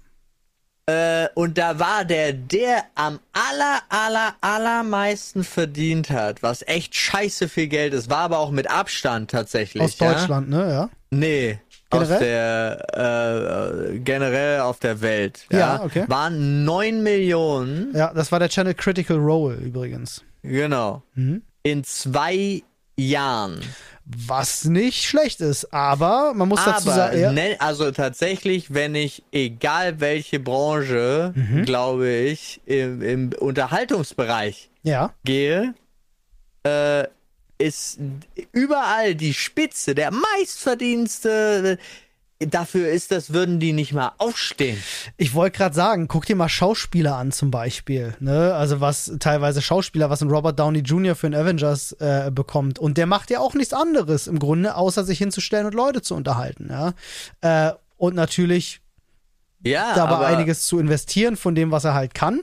[0.85, 7.47] Äh, und da war der, der am aller, aller, allermeisten verdient hat, was echt scheiße
[7.47, 9.81] viel Geld ist, war aber auch mit Abstand tatsächlich.
[9.81, 10.11] Aus ja?
[10.13, 10.69] Deutschland, ne?
[10.69, 10.89] Ja.
[11.09, 11.59] Nee.
[11.89, 12.13] Generell?
[12.15, 15.45] Aus der, äh, generell auf der Welt.
[15.51, 16.03] Ja, Ja, okay.
[16.07, 20.21] Waren 9 Millionen, Ja, das war der Channel Critical Role übrigens.
[20.41, 21.43] genau, Mhm.
[21.61, 22.61] in zwei
[22.97, 23.61] Jahren.
[24.05, 28.95] Was nicht schlecht ist, aber man muss dazu Aber, sagen, ja, ne, also tatsächlich, wenn
[28.95, 31.63] ich, egal welche Branche, Mhm.
[31.63, 35.73] glaube ich, im, im Unterhaltungsbereich ja, gehe,
[36.63, 37.05] äh,
[37.57, 37.99] ist
[38.51, 41.77] überall die Spitze, der meistverdienste.
[42.49, 44.81] Dafür ist das, würden die nicht mal aufstehen.
[45.17, 48.53] ich wollte gerade sagen, guck dir mal Schauspieler an zum Beispiel, ne?
[48.55, 51.15] Also was teilweise Schauspieler, was ein Robert Downey Jr.
[51.15, 55.03] für ein Avengers äh, bekommt und der macht ja auch nichts anderes im Grunde, außer
[55.03, 56.93] sich hinzustellen und Leute zu unterhalten, ja.
[57.41, 58.81] Äh, und natürlich
[59.63, 62.41] Ja, dabei einiges zu investieren von dem, was er halt kann.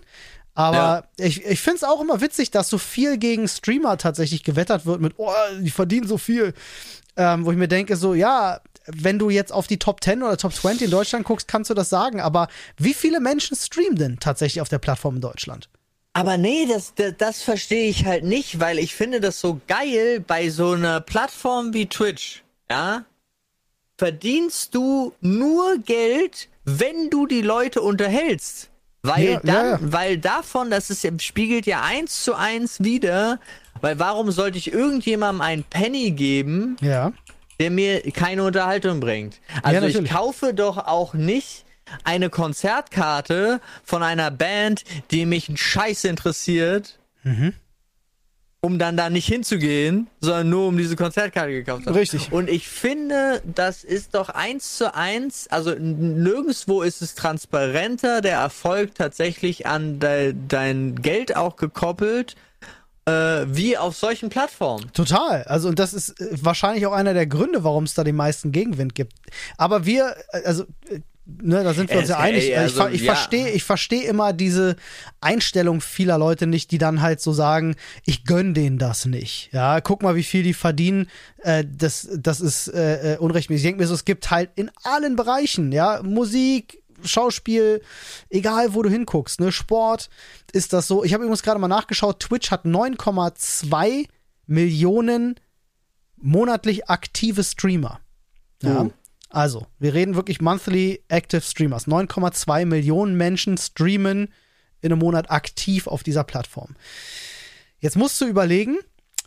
[0.54, 4.84] Aber ich, ich finde es auch immer witzig, dass so viel gegen Streamer tatsächlich gewettert
[4.84, 5.30] wird mit, oh,
[5.60, 6.54] die verdienen so viel.
[7.16, 8.60] Ähm, wo ich mir denke, so, ja,
[8.94, 11.74] wenn du jetzt auf die Top 10 oder Top 20 in Deutschland guckst, kannst du
[11.74, 12.20] das sagen.
[12.20, 15.68] Aber wie viele Menschen streamen denn tatsächlich auf der Plattform in Deutschland?
[16.12, 20.20] Aber nee, das, das, das verstehe ich halt nicht, weil ich finde das so geil
[20.26, 22.42] bei so einer Plattform wie Twitch.
[22.70, 23.04] Ja?
[23.98, 28.70] verdienst du nur Geld, wenn du die Leute unterhältst.
[29.02, 29.78] Weil Ja, dann, ja, ja.
[29.80, 33.40] weil davon, das ist, ja- spiegelt ja eins zu eins wieder,
[33.80, 37.12] weil warum sollte ich irgendjemandem einen Penny geben, Ja.
[37.60, 39.40] Der mir keine Unterhaltung bringt.
[39.62, 40.10] Also ich natürlich.
[40.10, 41.64] kaufe doch auch nicht
[42.04, 47.52] eine Konzertkarte von einer Band, die mich einen Scheiß interessiert, Mhm.
[48.62, 51.96] um dann da nicht hinzugehen, sondern nur um diese Konzertkarte gekauft zu haben.
[51.98, 52.30] Richtig.
[52.32, 58.36] Und ich finde, das ist doch eins zu eins, also nirgendwo ist es transparenter, der
[58.38, 62.36] Erfolg tatsächlich an de dein Geld auch gekoppelt,
[63.10, 64.92] äh, wie auf solchen Plattformen.
[64.92, 65.44] Total.
[65.44, 68.52] Also, und das ist äh, wahrscheinlich auch einer der Gründe, warum es da den meisten
[68.52, 69.14] Gegenwind gibt.
[69.56, 72.44] Aber wir, äh, also, äh, ne, da sind wir uns ja einig.
[72.44, 73.14] Äh, ich also, ich ja.
[73.14, 74.76] verstehe ich verstehe immer diese
[75.20, 79.50] Einstellung vieler Leute nicht, die dann halt so sagen, ich gönn denen das nicht.
[79.52, 81.08] Ja, guck mal, wie viel die verdienen.
[81.38, 83.64] Äh, das, das ist äh, äh, unrechtmäßig.
[83.64, 87.82] Ich denke mir so, es gibt halt in allen Bereichen, ja, Musik, Schauspiel,
[88.28, 90.10] egal wo du hinguckst, ne, Sport,
[90.52, 91.04] ist das so.
[91.04, 94.06] Ich habe übrigens gerade mal nachgeschaut, Twitch hat 9,2
[94.46, 95.38] Millionen
[96.16, 98.00] monatlich aktive Streamer.
[98.62, 98.82] Ja.
[98.82, 98.90] Oh.
[99.30, 101.86] Also, wir reden wirklich monthly active Streamers.
[101.86, 104.32] 9,2 Millionen Menschen streamen
[104.80, 106.74] in einem Monat aktiv auf dieser Plattform.
[107.78, 108.78] Jetzt musst du überlegen,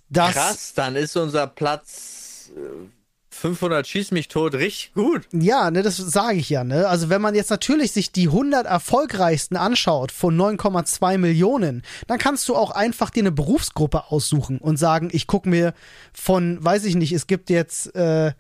[0.10, 2.88] dass Krass, dann ist unser Platz äh,
[3.34, 5.24] 500 schieß mich tot richtig gut.
[5.32, 6.88] Ja, ne, das sage ich ja, ne?
[6.88, 12.48] Also wenn man jetzt natürlich sich die 100 erfolgreichsten anschaut von 9,2 Millionen, dann kannst
[12.48, 15.74] du auch einfach dir eine Berufsgruppe aussuchen und sagen, ich gucke mir
[16.14, 18.34] von, weiß ich nicht, es gibt jetzt äh,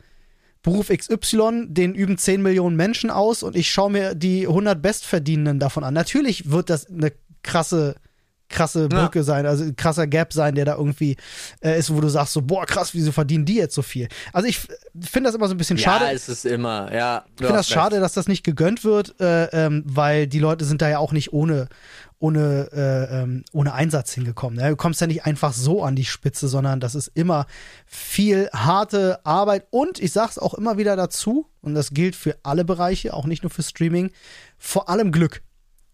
[0.62, 5.60] Beruf XY, den üben 10 Millionen Menschen aus und ich schaue mir die 100 Bestverdienenden
[5.60, 5.94] davon an.
[5.94, 7.12] Natürlich wird das eine
[7.44, 7.96] krasse
[8.50, 11.18] krasse Brücke sein, also ein krasser Gap sein, der da irgendwie
[11.62, 14.08] äh, ist, wo du sagst so, boah, krass, wieso verdienen die jetzt so viel?
[14.32, 16.06] Also ich finde das immer so ein bisschen schade.
[16.06, 17.26] Ja, ist es immer, ja.
[17.32, 20.82] Ich finde das schade, dass das nicht gegönnt wird, äh, ähm, weil die Leute sind
[20.82, 21.68] da ja auch nicht ohne,
[22.20, 24.60] ohne, äh, ähm, ohne Einsatz hingekommen.
[24.60, 24.70] Ne?
[24.70, 27.48] Du kommst ja nicht einfach so an die Spitze, sondern das ist immer
[27.86, 32.66] viel harte Arbeit und ich sag's auch immer wieder dazu, und das gilt für alle
[32.66, 34.12] Bereiche, auch nicht nur für Streaming,
[34.58, 35.42] vor allem Glück.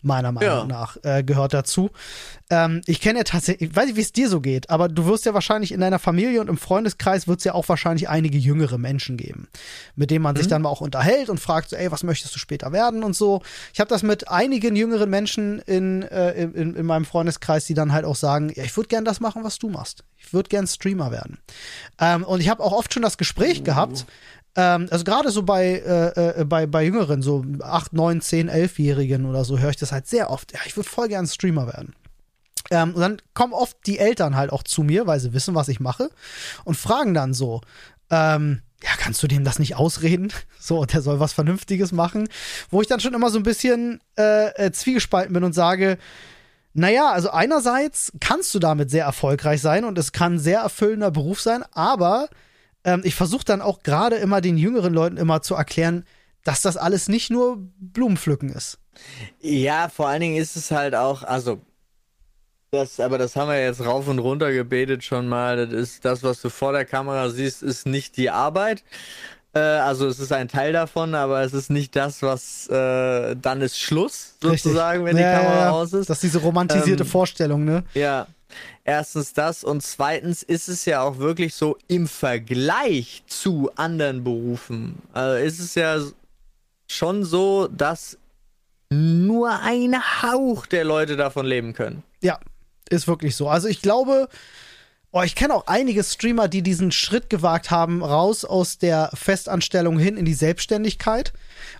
[0.01, 0.65] Meiner Meinung Ja.
[0.65, 1.89] nach äh, gehört dazu.
[2.49, 5.05] Ähm, ich kenne ja tatsächlich, ich weiß nicht, wie es dir so geht, aber du
[5.05, 8.37] wirst ja wahrscheinlich in deiner Familie und im Freundeskreis wird es ja auch wahrscheinlich einige
[8.37, 9.49] jüngere Menschen geben,
[9.97, 12.39] mit denen man sich dann mal auch unterhält und fragt, so, ey, was möchtest du
[12.39, 13.41] später werden und so.
[13.73, 17.91] Ich habe das mit einigen jüngeren Menschen in, äh, in, in meinem Freundeskreis, die dann
[17.91, 20.05] halt auch sagen, ja, ich würde gern das machen, was du machst.
[20.17, 21.39] Ich würde gern Streamer werden.
[21.99, 24.05] Ähm, und ich habe auch oft schon das Gespräch gehabt,
[24.55, 29.25] ähm, also gerade so bei, äh, äh, bei, bei Jüngeren, so 8, 9, 10, 11-Jährigen
[29.25, 30.53] oder so, höre ich das halt sehr oft.
[30.53, 31.93] Ja, ich würde voll gern Streamer werden.
[32.71, 35.69] Ähm, und dann kommen oft die Eltern halt auch zu mir, weil sie wissen, was
[35.69, 36.09] ich mache,
[36.65, 37.61] und fragen dann so,
[38.09, 40.31] ähm, ja, kannst du dem das nicht ausreden?
[40.61, 42.27] So, der soll was Vernünftiges machen.
[42.69, 45.97] Wo ich dann schon immer so ein bisschen äh, äh, zwiegespalten bin und sage,
[46.73, 51.11] naja, also einerseits kannst du damit sehr erfolgreich sein und es kann ein sehr erfüllender
[51.11, 52.27] Beruf sein, aber
[52.83, 56.05] ähm, ich versuche dann auch gerade immer den jüngeren Leuten immer zu erklären,
[56.43, 58.79] dass das alles nicht nur Blumenpflücken ist.
[59.41, 61.61] Ja, vor allen Dingen ist es halt auch, also,
[62.71, 65.67] das, aber das haben wir jetzt rauf und runter gebetet schon mal.
[65.67, 68.83] Das ist das, was du vor der Kamera siehst, ist nicht die Arbeit.
[69.53, 73.61] Äh, also es ist ein Teil davon, aber es ist nicht das, was äh, dann
[73.61, 75.71] ist Schluss, sozusagen, wenn die Ja, Kamera ja.
[75.71, 76.09] aus ist.
[76.09, 77.83] Das ist diese romantisierte Ähm, Vorstellung, ne?
[77.95, 78.27] Ja,
[78.83, 85.01] erstens das und zweitens ist es ja auch wirklich so im Vergleich zu anderen Berufen.
[85.13, 85.99] Also ist es ja
[86.87, 88.17] schon so, dass
[88.89, 92.03] nur ein Hauch der Leute davon leben können.
[92.21, 92.39] Ja,
[92.89, 93.49] ist wirklich so.
[93.49, 94.27] Also ich glaube,
[95.11, 99.97] oh, ich kenne auch einige Streamer, die diesen Schritt gewagt haben, raus aus der Festanstellung
[99.97, 101.33] hin in die Selbstständigkeit.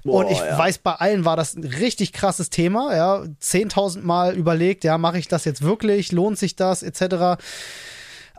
[0.04, 0.58] Boah, und ich ja.
[0.58, 2.96] weiß, bei allen war das ein richtig krasses Thema.
[2.96, 6.12] Ja, 10.000 Mal überlegt, ja, mache ich das jetzt wirklich?
[6.12, 6.84] Lohnt sich das?
[6.84, 7.02] Etc.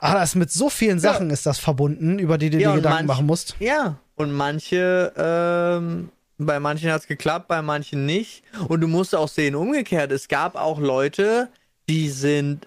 [0.03, 2.99] Aber das mit so vielen Sachen ist das verbunden, über die du Ja, dir Gedanken
[2.99, 3.57] manch- machen musst.
[3.61, 8.43] Ja, und manche, ähm, bei manchen hat es geklappt, bei manchen nicht.
[8.69, 11.49] Und du musst auch sehen, umgekehrt, es gab auch Leute,
[11.89, 12.67] die sind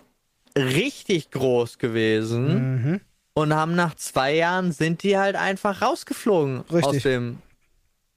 [0.58, 3.02] richtig groß gewesen Mhm.
[3.34, 6.84] und haben nach zwei Jahren sind die halt einfach rausgeflogen Richtig.
[6.86, 7.40] aus dem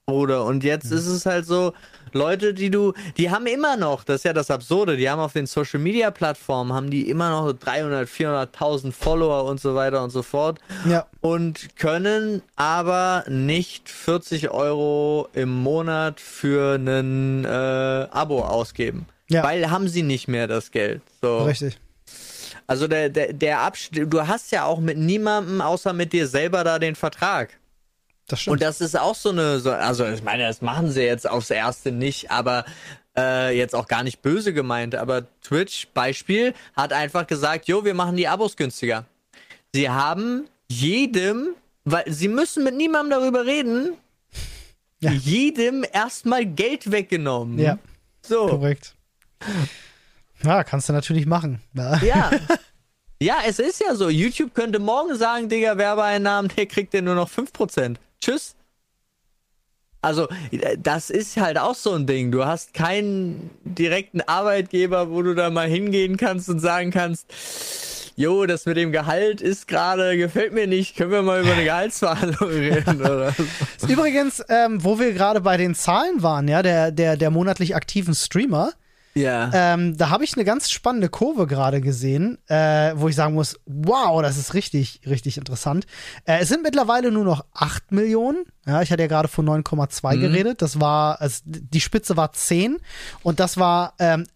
[0.05, 0.45] Bruder.
[0.45, 1.73] Und jetzt ist es halt so,
[2.13, 5.33] Leute, die du, die haben immer noch, das ist ja das Absurde, die haben auf
[5.33, 10.01] den Social Media Plattformen, haben die immer noch so 300, 400.000 Follower und so weiter
[10.01, 17.47] und so fort Ja, und können aber nicht 40 Euro im Monat für ein äh,
[18.09, 19.07] Abo ausgeben.
[19.29, 19.43] Ja.
[19.43, 21.01] Weil haben sie nicht mehr das Geld.
[21.21, 21.39] So.
[21.39, 21.77] richtig.
[22.67, 26.63] Also der, der, der Abschnitt, du hast ja auch mit niemandem außer mit dir selber
[26.65, 27.57] da den Vertrag.
[28.27, 28.53] Das stimmt.
[28.55, 31.49] Und das ist auch so eine, so, also ich meine, das machen sie jetzt aufs
[31.49, 32.65] Erste nicht, aber
[33.17, 37.93] äh, jetzt auch gar nicht böse gemeint, aber Twitch, Beispiel, hat einfach gesagt, jo, wir
[37.93, 39.05] machen die Abos günstiger.
[39.73, 41.55] Sie haben jedem,
[41.85, 43.93] weil sie müssen mit niemandem darüber reden,
[44.99, 45.11] Ja.
[45.11, 47.59] jedem erstmal Geld weggenommen.
[47.59, 47.79] Ja.
[48.23, 48.47] So.
[48.47, 48.93] Korrekt.
[50.43, 51.61] Ja, kannst du natürlich machen.
[51.73, 51.97] Ja.
[52.03, 52.31] Ja.
[53.19, 54.09] Ja, es ist ja so.
[54.09, 57.95] YouTube könnte morgen sagen, Digga, Werbeeinnahmen, der kriegt ja nur noch 5%.
[58.21, 58.55] Tschüss.
[60.01, 60.27] Also,
[60.77, 62.31] das ist halt auch so ein Ding.
[62.31, 68.45] Du hast keinen direkten Arbeitgeber, wo du da mal hingehen kannst und sagen kannst, jo,
[68.45, 72.49] das mit dem Gehalt ist gerade, gefällt mir nicht, können wir mal über eine Gehaltsverhandlung
[72.51, 73.87] reden oder so.
[73.87, 78.13] Übrigens, ähm, wo wir gerade bei den Zahlen waren, ja, der, der, der monatlich aktiven
[78.13, 78.71] Streamer,
[79.13, 79.49] Ja.
[79.53, 83.59] ähm, da habe ich eine ganz spannende Kurve gerade gesehen, äh, wo ich sagen muss,
[83.65, 85.87] wow, das ist richtig, richtig interessant.
[86.25, 88.45] Äh, es sind mittlerweile nur noch 8 Millionen.
[88.65, 90.61] Ja, ich hatte ja gerade von 9,2 geredet.
[90.61, 92.77] Das war, also die Spitze war 10
[93.23, 94.27] und das war ähm,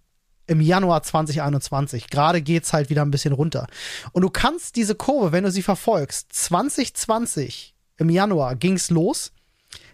[0.47, 2.09] im Januar 2021.
[2.09, 3.67] Gerade geht's halt wieder ein bisschen runter.
[4.11, 9.31] Und du kannst diese Kurve, wenn du sie verfolgst, 2020 im Januar ging's los,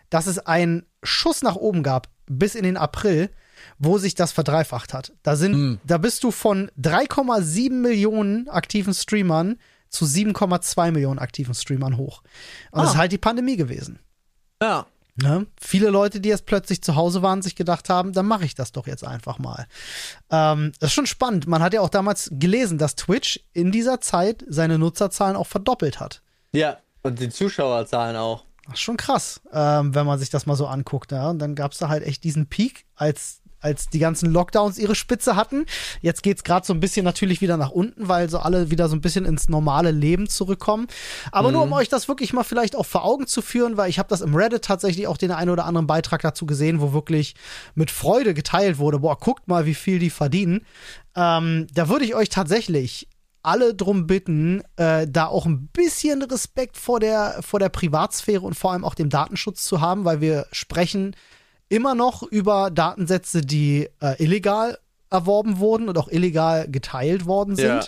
[0.09, 3.29] dass es einen Schuss nach oben gab bis in den April,
[3.79, 5.13] wo sich das verdreifacht hat.
[5.23, 9.57] Da sind, da bist du von 3,7 Millionen aktiven Streamern
[9.89, 12.21] zu 7,2 Millionen aktiven Streamern hoch.
[12.71, 12.91] Und das Ah.
[12.93, 13.99] ist halt die Pandemie gewesen.
[14.61, 14.85] ja.
[15.19, 15.47] Ne?
[15.59, 18.71] Viele Leute, die jetzt plötzlich zu Hause waren, sich gedacht haben, dann mache ich das
[18.71, 19.65] doch jetzt einfach mal.
[20.29, 21.47] Ähm, das ist schon spannend.
[21.47, 25.99] Man hat ja auch damals gelesen, dass Twitch in dieser Zeit seine Nutzerzahlen auch verdoppelt
[25.99, 26.21] hat.
[26.51, 26.77] Ja.
[27.01, 28.45] Und die Zuschauerzahlen auch.
[28.65, 31.11] Das ist schon krass, ähm, wenn man sich das mal so anguckt.
[31.11, 31.31] Ja?
[31.31, 34.95] Und dann gab es da halt echt diesen Peak, als, als die ganzen Lockdowns ihre
[34.95, 35.65] Spitze hatten.
[36.01, 38.95] Jetzt geht's gerade so ein bisschen natürlich wieder nach unten, weil so alle wieder so
[38.95, 40.87] ein bisschen ins normale Leben zurückkommen.
[41.31, 43.99] Aber nur um euch das wirklich mal vielleicht auch vor Augen zu führen, weil ich
[43.99, 47.35] habe das im Reddit tatsächlich auch den einen oder anderen Beitrag dazu gesehen, wo wirklich
[47.75, 48.99] mit Freude geteilt wurde.
[48.99, 50.65] Boah, guckt mal, wie viel die verdienen.
[51.15, 53.07] Ähm, da würde ich euch tatsächlich
[53.43, 58.55] alle drum bitten, äh, da auch ein bisschen Respekt vor der, vor der Privatsphäre und
[58.55, 61.15] vor allem auch dem Datenschutz zu haben, weil wir sprechen
[61.69, 64.77] immer noch über Datensätze, die äh, illegal
[65.09, 67.67] erworben wurden und auch illegal geteilt worden sind.
[67.67, 67.83] Ja.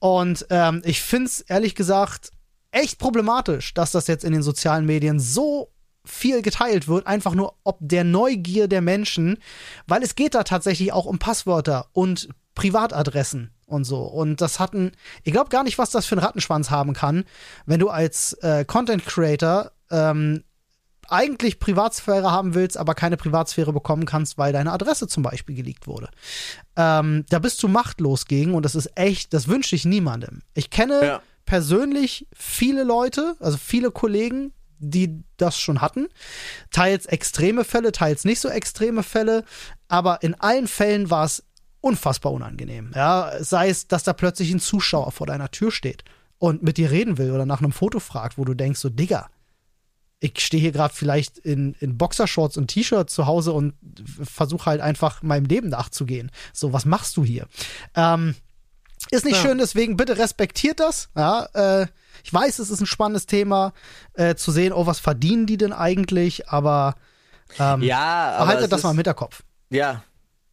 [0.00, 2.30] Und ähm, ich finde es ehrlich gesagt
[2.70, 5.70] echt problematisch, dass das jetzt in den sozialen Medien so
[6.04, 9.38] viel geteilt wird, einfach nur ob der Neugier der Menschen,
[9.86, 14.02] weil es geht da tatsächlich auch um Passwörter und Privatadressen und so.
[14.02, 14.92] Und das hatten,
[15.22, 17.24] ich glaube gar nicht, was das für einen Rattenschwanz haben kann,
[17.66, 20.44] wenn du als äh, Content Creator ähm,
[21.08, 25.86] eigentlich Privatsphäre haben willst, aber keine Privatsphäre bekommen kannst, weil deine Adresse zum Beispiel geleakt
[25.86, 26.08] wurde.
[26.76, 30.42] Ähm, da bist du machtlos gegen und das ist echt, das wünsche ich niemandem.
[30.54, 31.22] Ich kenne Ja.
[31.46, 36.06] persönlich viele Leute, also viele Kollegen, die das schon hatten.
[36.70, 39.44] Teils extreme Fälle, teils nicht so extreme Fälle,
[39.88, 41.42] aber in allen Fällen war es
[41.80, 42.92] unfassbar unangenehm.
[42.94, 46.04] Ja, sei es, dass da plötzlich ein Zuschauer vor deiner Tür steht
[46.38, 49.28] und mit dir reden will oder nach einem Foto fragt, wo du denkst, so, Digga,
[50.20, 53.74] ich stehe hier gerade vielleicht in, in Boxershorts und T-Shirt zu Hause und
[54.24, 56.30] versuche halt einfach meinem Leben nachzugehen.
[56.52, 57.46] So, was machst du hier?
[57.94, 58.34] Ähm,
[59.12, 59.42] ist nicht Ja.
[59.42, 61.08] schön, deswegen bitte respektiert das.
[61.16, 61.86] Ja, äh,
[62.24, 63.72] ich weiß, es ist ein spannendes Thema,
[64.14, 66.96] äh, zu sehen, oh, was verdienen die denn eigentlich, aber
[67.60, 69.42] ähm, Ja, aber behaltet das mal im Hinterkopf.
[69.70, 70.02] Ja,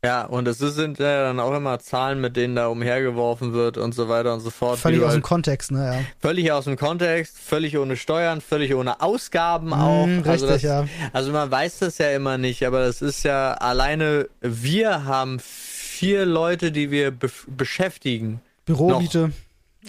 [0.05, 3.93] ja, und es sind ja dann auch immer Zahlen, mit denen da umhergeworfen wird und
[3.93, 4.77] so weiter und so fort.
[4.79, 5.85] Völlig aus dem halt Kontext, ne?
[5.85, 5.99] Ja.
[6.21, 10.05] völlig aus dem Kontext, völlig ohne Steuern, völlig ohne Ausgaben auch.
[10.05, 10.85] Mm, also, richtig, das, ja.
[11.11, 16.25] also man weiß das ja immer nicht, aber das ist ja alleine, wir haben vier
[16.25, 18.41] Leute, die wir bef- beschäftigen.
[18.65, 19.31] Büromiete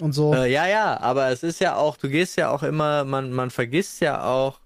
[0.01, 0.33] und so.
[0.33, 3.49] Äh, ja, ja, aber es ist ja auch, du gehst ja auch immer, man, man
[3.49, 4.59] vergisst ja auch,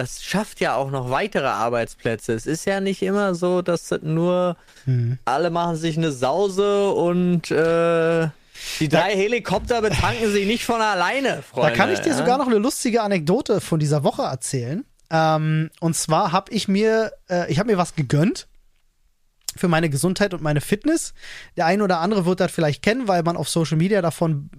[0.00, 2.32] das schafft ja auch noch weitere Arbeitsplätze.
[2.32, 5.18] Es ist ja nicht immer so, dass das nur Hm.
[5.24, 8.28] alle machen sich eine Sause und äh,
[8.78, 11.70] die drei Helikopter betanken sich nicht von alleine, Freunde.
[11.70, 12.16] Da kann ich dir ja?
[12.16, 14.84] sogar noch eine lustige Anekdote von dieser Woche erzählen.
[15.10, 18.46] Ähm, und zwar habe ich mir, äh, ich habe mir was gegönnt
[19.56, 21.12] für meine Gesundheit und meine Fitness.
[21.56, 24.50] Der eine oder andere wird das vielleicht kennen, weil man auf Social Media davon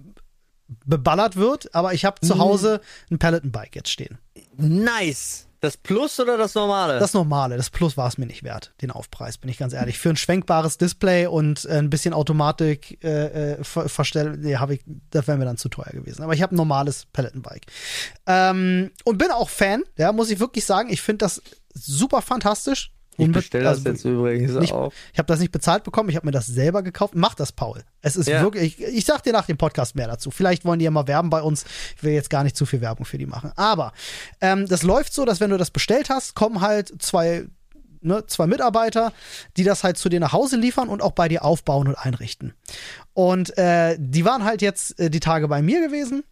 [0.84, 1.74] beballert wird.
[1.74, 2.26] Aber ich habe Mhm.
[2.26, 2.80] zu Hause
[3.10, 4.18] ein Peloton-Bike jetzt stehen.
[4.56, 5.46] Nice.
[5.62, 6.98] Das Plus oder das Normale?
[6.98, 9.96] Das normale, das Plus war es mir nicht wert, den Aufpreis, bin ich ganz ehrlich.
[9.96, 14.80] Für ein schwenkbares Display und äh, ein bisschen Automatik äh, äh, ver verstell, nee, ich,
[15.10, 16.24] das wäre mir dann zu teuer gewesen.
[16.24, 17.66] Aber ich habe ein normales Peloton-Bike.
[18.26, 20.90] Ähm, und bin auch Fan, ja, muss ich wirklich sagen.
[20.90, 21.40] Ich finde das
[21.74, 22.92] super fantastisch.
[23.18, 24.92] Ich bestelle das also jetzt übrigens nicht- auch.
[25.12, 27.14] Ich habe das nicht bezahlt bekommen, ich habe mir das selber gekauft.
[27.14, 27.82] Mach das, Paul.
[28.00, 28.42] Es ist Ja.
[28.42, 30.30] wirklich, ich, ich sag dir nach dem Podcast mehr dazu.
[30.30, 31.64] Vielleicht wollen die ja mal werben bei uns.
[31.96, 33.52] Ich will jetzt gar nicht zu viel Werbung für die machen.
[33.56, 33.92] Aber
[34.40, 37.44] ähm, das läuft so, dass wenn du das bestellt hast, kommen halt zwei,
[38.00, 39.12] ne, zwei Mitarbeiter,
[39.56, 42.54] die das halt zu dir nach Hause liefern und auch bei dir aufbauen und einrichten.
[43.14, 46.24] Und äh, die waren halt jetzt äh, die Tage bei mir gewesen.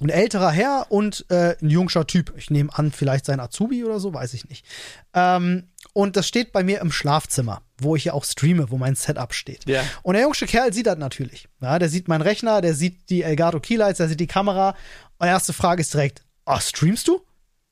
[0.00, 2.34] Ein älterer Herr und äh, ein jungscher Typ.
[2.36, 4.66] Ich nehme an, vielleicht sein Azubi oder so, weiß ich nicht.
[5.12, 8.96] Ähm, und das steht bei mir im Schlafzimmer, wo ich ja auch streame, wo mein
[8.96, 9.68] Setup steht.
[9.68, 9.84] Ja.
[10.02, 11.48] Und der jungsche Kerl sieht das natürlich.
[11.60, 14.74] Ja, der sieht meinen Rechner, der sieht die Elgato Keylights, der sieht die Kamera.
[15.18, 17.20] Und erste Frage ist direkt, oh, streamst du?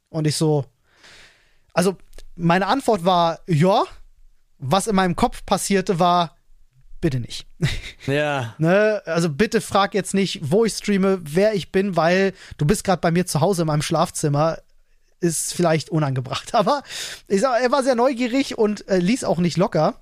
[0.09, 0.65] Und ich so,
[1.73, 1.97] also
[2.37, 3.85] meine Antwort war, ja.
[4.65, 6.37] Was in meinem Kopf passierte, war,
[7.03, 7.47] bitte nicht.
[8.07, 8.57] Ja.
[8.59, 9.01] Ne?
[9.05, 13.01] Also bitte frag jetzt nicht, wo ich streame, wer ich bin, weil du bist gerade
[13.01, 14.59] bei mir zu Hause in meinem Schlafzimmer.
[15.21, 16.53] Ist vielleicht unangebracht.
[16.57, 16.83] Aber
[17.29, 20.01] ich sag, er war sehr neugierig und äh, ließ auch nicht locker.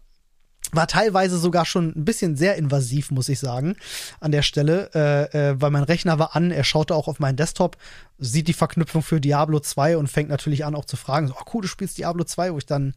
[0.72, 3.76] War teilweise sogar schon ein bisschen sehr invasiv, muss ich sagen,
[4.20, 7.36] an der Stelle, äh, äh, weil mein Rechner war an, er schaute auch auf meinen
[7.36, 7.76] Desktop,
[8.18, 11.44] sieht die Verknüpfung für Diablo 2 und fängt natürlich an auch zu fragen, so, oh
[11.52, 12.94] cool, du spielst Diablo 2, wo ich dann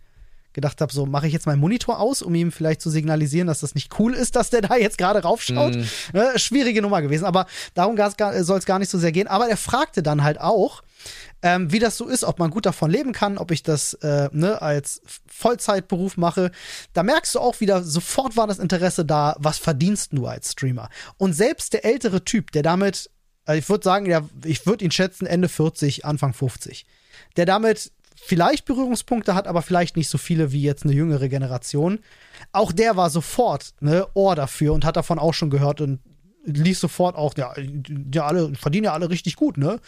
[0.54, 3.60] gedacht habe, so mache ich jetzt meinen Monitor aus, um ihm vielleicht zu signalisieren, dass
[3.60, 5.76] das nicht cool ist, dass der da jetzt gerade raufschaut.
[5.76, 5.88] Mhm.
[6.14, 9.28] Ne, schwierige Nummer gewesen, aber darum soll es gar nicht so sehr gehen.
[9.28, 10.82] Aber er fragte dann halt auch,
[11.42, 14.30] ähm, wie das so ist, ob man gut davon leben kann, ob ich das äh,
[14.32, 16.52] ne, als Vollzeitberuf mache.
[16.94, 20.90] Da merkst du auch wieder, sofort war das Interesse da, was verdienst du als Streamer?
[21.18, 23.10] Und selbst der ältere Typ, der damit,
[23.46, 26.86] also ich würde sagen, ja, ich würde ihn schätzen, Ende 40, Anfang 50,
[27.36, 27.92] der damit
[28.26, 32.00] vielleicht Berührungspunkte hat, aber vielleicht nicht so viele wie jetzt eine jüngere Generation.
[32.52, 36.00] Auch der war sofort ne Ohr dafür und hat davon auch schon gehört und
[36.46, 37.54] ließ sofort auch, ja,
[38.14, 39.80] ja alle verdienen ja alle richtig gut, ne?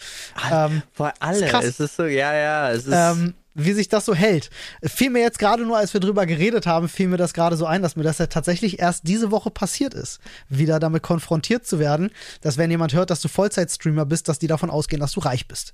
[0.52, 1.46] Ähm, Vor alle.
[1.48, 1.66] krass.
[1.66, 2.94] Es ist so, ja, ja, es ist.
[2.94, 4.50] ähm, wie sich das so hält.
[4.84, 7.66] Fiel mir jetzt gerade nur, als wir drüber geredet haben, fiel mir das gerade so
[7.66, 10.20] ein, dass mir das ja tatsächlich erst diese Woche passiert ist,
[10.50, 12.12] wieder damit konfrontiert zu werden,
[12.42, 15.48] dass wenn jemand hört, dass du Vollzeitstreamer bist, dass die davon ausgehen, dass du reich
[15.48, 15.74] bist.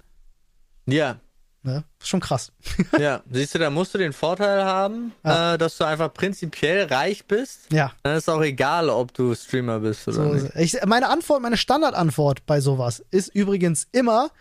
[0.86, 1.20] ja.
[1.64, 1.84] Ne?
[2.00, 2.52] Ist schon krass.
[3.00, 5.54] Ja, siehst du, da musst du den Vorteil haben, Ja.
[5.54, 7.72] äh, dass du einfach prinzipiell reich bist.
[7.72, 7.92] ja.
[8.04, 10.56] Dann ist auch egal, ob du Streamer bist oder So, nicht.
[10.56, 14.32] ich, meine Antwort, meine Standardantwort bei sowas ist übrigens immer,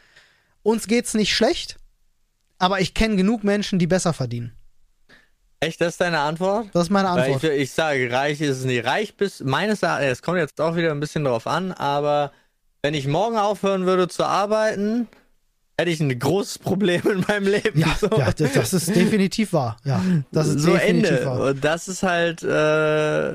[0.62, 1.76] uns geht's nicht schlecht,
[2.58, 4.52] aber ich kenne genug Menschen, die besser verdienen.
[5.62, 6.68] Echt, das ist deine Antwort?
[6.72, 7.44] Das ist meine Antwort.
[7.44, 8.86] ich, ich sage, reich ist es nicht.
[8.86, 12.32] Reich bist, meines Erachtens, es kommt jetzt auch wieder ein bisschen drauf an, aber
[12.80, 15.06] wenn ich morgen aufhören würde zu arbeiten,
[15.80, 17.80] hätte ich ein großes Problem in meinem Leben.
[17.80, 18.08] ja, so.
[18.16, 19.76] ja, das ist definitiv wahr.
[19.84, 20.02] Ja,
[20.32, 21.26] das ist so definitiv Ende.
[21.26, 21.40] wahr.
[21.50, 23.34] Und das ist halt äh,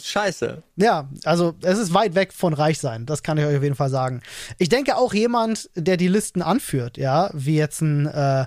[0.00, 0.62] scheiße.
[0.76, 3.76] Ja, also es ist weit weg von reich sein, das kann ich euch auf jeden
[3.76, 4.22] Fall sagen.
[4.58, 8.46] Ich denke auch jemand, der die Listen anführt, ja, wie jetzt ein, äh,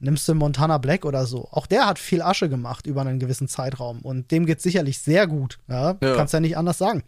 [0.00, 3.48] nimmst du Montana Black oder so, auch der hat viel Asche gemacht über einen gewissen
[3.48, 6.16] Zeitraum und dem geht's sicherlich sehr gut, ja, Ja.
[6.16, 7.02] kannst ja nicht anders sagen.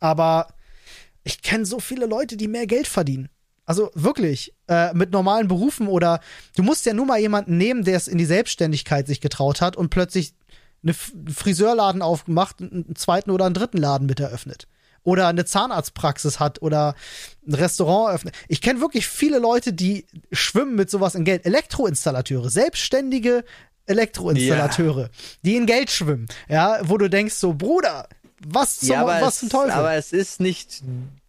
[0.00, 0.48] Aber
[1.24, 3.28] ich kenne so viele Leute, die mehr Geld verdienen.
[3.68, 6.20] Also wirklich, äh, mit normalen Berufen oder
[6.56, 9.76] du musst ja nur mal jemanden nehmen, der es in die Selbstständigkeit sich getraut hat
[9.76, 10.32] und plötzlich
[10.82, 14.68] einen Friseurladen aufgemacht, einen einen zweiten oder einen dritten Laden mit eröffnet.
[15.02, 16.94] Oder eine Zahnarztpraxis hat oder
[17.46, 18.34] ein Restaurant eröffnet.
[18.48, 21.44] Ich kenne wirklich viele Leute, die schwimmen mit sowas in Geld.
[21.44, 23.44] Elektroinstallateure, selbstständige
[23.84, 25.10] Elektroinstallateure,
[25.42, 26.26] die in Geld schwimmen.
[26.48, 28.08] Ja, wo du denkst so, Bruder,
[28.46, 29.72] was zum, ja, was es, zum Teufel?
[29.72, 30.82] aber es ist nicht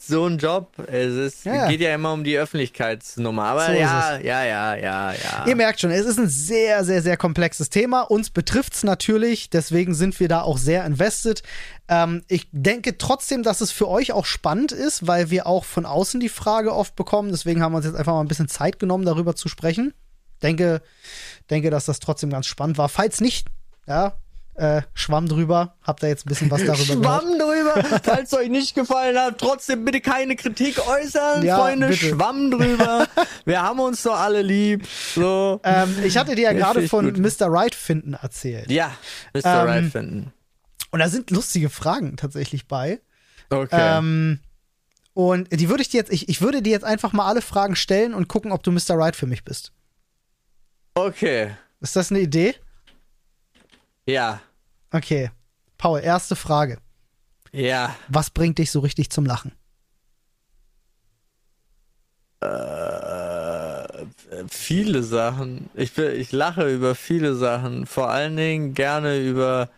[0.09, 0.71] so ein Job.
[0.87, 1.67] Es ist, Ja.
[1.67, 3.43] geht ja immer um die Öffentlichkeitsnummer.
[3.45, 5.45] Aber So ja, ja, ja, ja, ja.
[5.47, 8.01] Ihr merkt schon, es ist ein sehr, sehr, sehr komplexes Thema.
[8.01, 11.43] Uns betrifft es natürlich, deswegen sind wir da auch sehr invested.
[11.87, 15.85] Ähm, ich denke trotzdem, dass es für euch auch spannend ist, weil wir auch von
[15.85, 17.29] außen die Frage oft bekommen.
[17.31, 19.93] Deswegen haben wir uns jetzt einfach mal ein bisschen Zeit genommen, darüber zu sprechen.
[20.43, 20.81] Denke,
[21.49, 22.89] denke, dass das trotzdem ganz spannend war.
[22.89, 23.47] Falls nicht,
[23.87, 24.13] ja,
[24.59, 25.75] äh, Schwamm drüber.
[25.81, 27.03] Habt ihr jetzt ein bisschen was darüber gehört?
[27.23, 27.99] Schwamm drüber.
[28.03, 31.87] Falls euch nicht gefallen hat, trotzdem bitte keine Kritik äußern, Ja, Freunde.
[31.87, 32.09] bitte.
[32.09, 33.07] Schwamm drüber.
[33.45, 34.87] Wir haben uns doch alle lieb.
[35.15, 35.59] So.
[35.63, 37.17] Ähm, ich hatte dir ja gerade von gut.
[37.17, 37.47] Mr.
[37.51, 38.69] Right finden erzählt.
[38.69, 38.91] Ja,
[39.33, 39.45] Mr.
[39.45, 40.33] Ähm, Right finden.
[40.91, 42.99] Und da sind lustige Fragen tatsächlich bei.
[43.49, 43.69] Okay.
[43.97, 44.39] Ähm,
[45.13, 47.75] und die würde ich dir jetzt, ich, ich würde dir jetzt einfach mal alle Fragen
[47.75, 48.91] stellen und gucken, ob du Mr.
[48.97, 49.71] Right für mich bist.
[50.95, 51.51] okay.
[51.81, 52.55] Ist das eine Idee?
[54.05, 54.41] Ja.
[54.91, 55.31] Okay.
[55.77, 56.77] Paul, erste Frage.
[57.51, 57.95] Ja.
[58.07, 59.53] Was bringt dich so richtig zum Lachen?
[62.41, 64.05] Äh,
[64.49, 65.69] viele Sachen.
[65.73, 67.85] Ich, ich lache über viele Sachen.
[67.85, 69.69] Vor allen Dingen gerne über.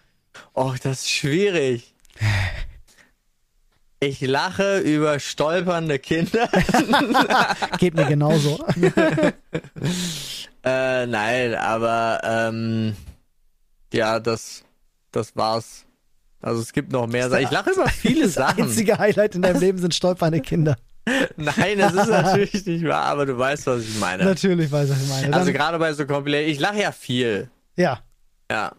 [0.54, 1.94] Oh, das ist schwierig.
[4.04, 6.50] Ich lache über stolpernde Kinder.
[7.78, 8.66] Geht mir genauso.
[10.64, 12.96] Äh, nein, aber ähm,
[13.92, 14.64] ja, das,
[15.12, 15.86] das war's.
[16.42, 17.44] Also es gibt noch mehr Sachen.
[17.44, 18.64] Ich lache über viele Das Sachen.
[18.64, 20.76] einzige Highlight in deinem Leben sind stolpernde Kinder.
[21.38, 24.24] Nein, das ist natürlich nicht wahr, aber du weißt, was ich meine.
[24.24, 25.24] Natürlich weiß ich, was ich meine.
[25.30, 27.50] Dann, Also gerade bei so Compilation, ich lache ja viel.
[27.76, 28.02] ja,
[28.52, 28.74] Ja.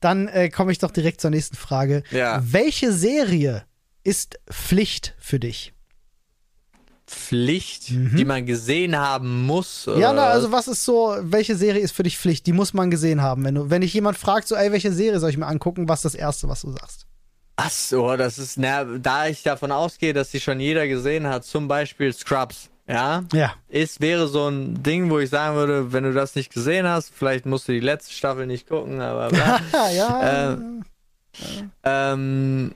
[0.00, 2.02] dann äh, komme ich doch direkt zur nächsten Frage.
[2.10, 2.42] Ja.
[2.44, 3.64] Welche Serie
[4.04, 5.72] ist Pflicht für dich?
[7.10, 9.86] Pflicht, die man gesehen haben muss.
[9.86, 9.98] Mhm.
[9.98, 12.46] Ja, na, also was ist so, welche Serie ist für dich Pflicht?
[12.46, 13.44] Die muss man gesehen haben.
[13.44, 16.04] Wenn, du, wenn dich jemand fragt, so, ey, welche Serie soll ich mir angucken, was
[16.04, 17.06] ist das Erste, was du sagst?
[17.56, 21.44] Ach so, das ist, na, da ich davon ausgehe, dass die schon jeder gesehen hat,
[21.44, 23.54] zum Beispiel Scrubs, ja, Ja.
[23.68, 27.12] ist, wäre so ein Ding, wo ich sagen würde, wenn du das nicht gesehen hast,
[27.14, 29.30] vielleicht musst du die letzte Staffel nicht gucken, aber
[29.92, 30.52] ja.
[30.52, 30.56] Äh,
[31.84, 32.74] ähm,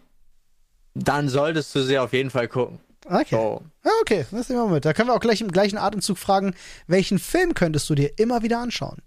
[0.95, 2.79] dann solltest du sie auf jeden Fall gucken.
[3.05, 3.27] Okay.
[3.31, 3.63] So.
[3.85, 4.85] Ja, okay, das nehmen wir mit.
[4.85, 6.55] Da können wir auch gleich im gleichen Atemzug fragen,
[6.87, 9.03] welchen Film könntest du dir immer wieder anschauen?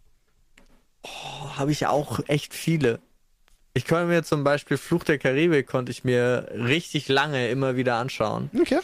[1.57, 2.99] habe ich auch echt viele.
[3.73, 7.95] Ich konnte mir zum Beispiel Fluch der Karibik konnte ich mir richtig lange immer wieder
[7.95, 8.49] anschauen.
[8.59, 8.79] Okay.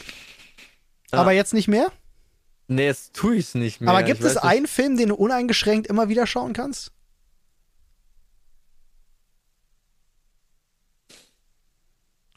[1.11, 1.91] Aber jetzt nicht mehr?
[2.67, 3.89] Nee, jetzt tue ich es nicht mehr.
[3.89, 4.43] Aber gibt ich es nicht.
[4.43, 6.91] einen Film, den du uneingeschränkt immer wieder schauen kannst?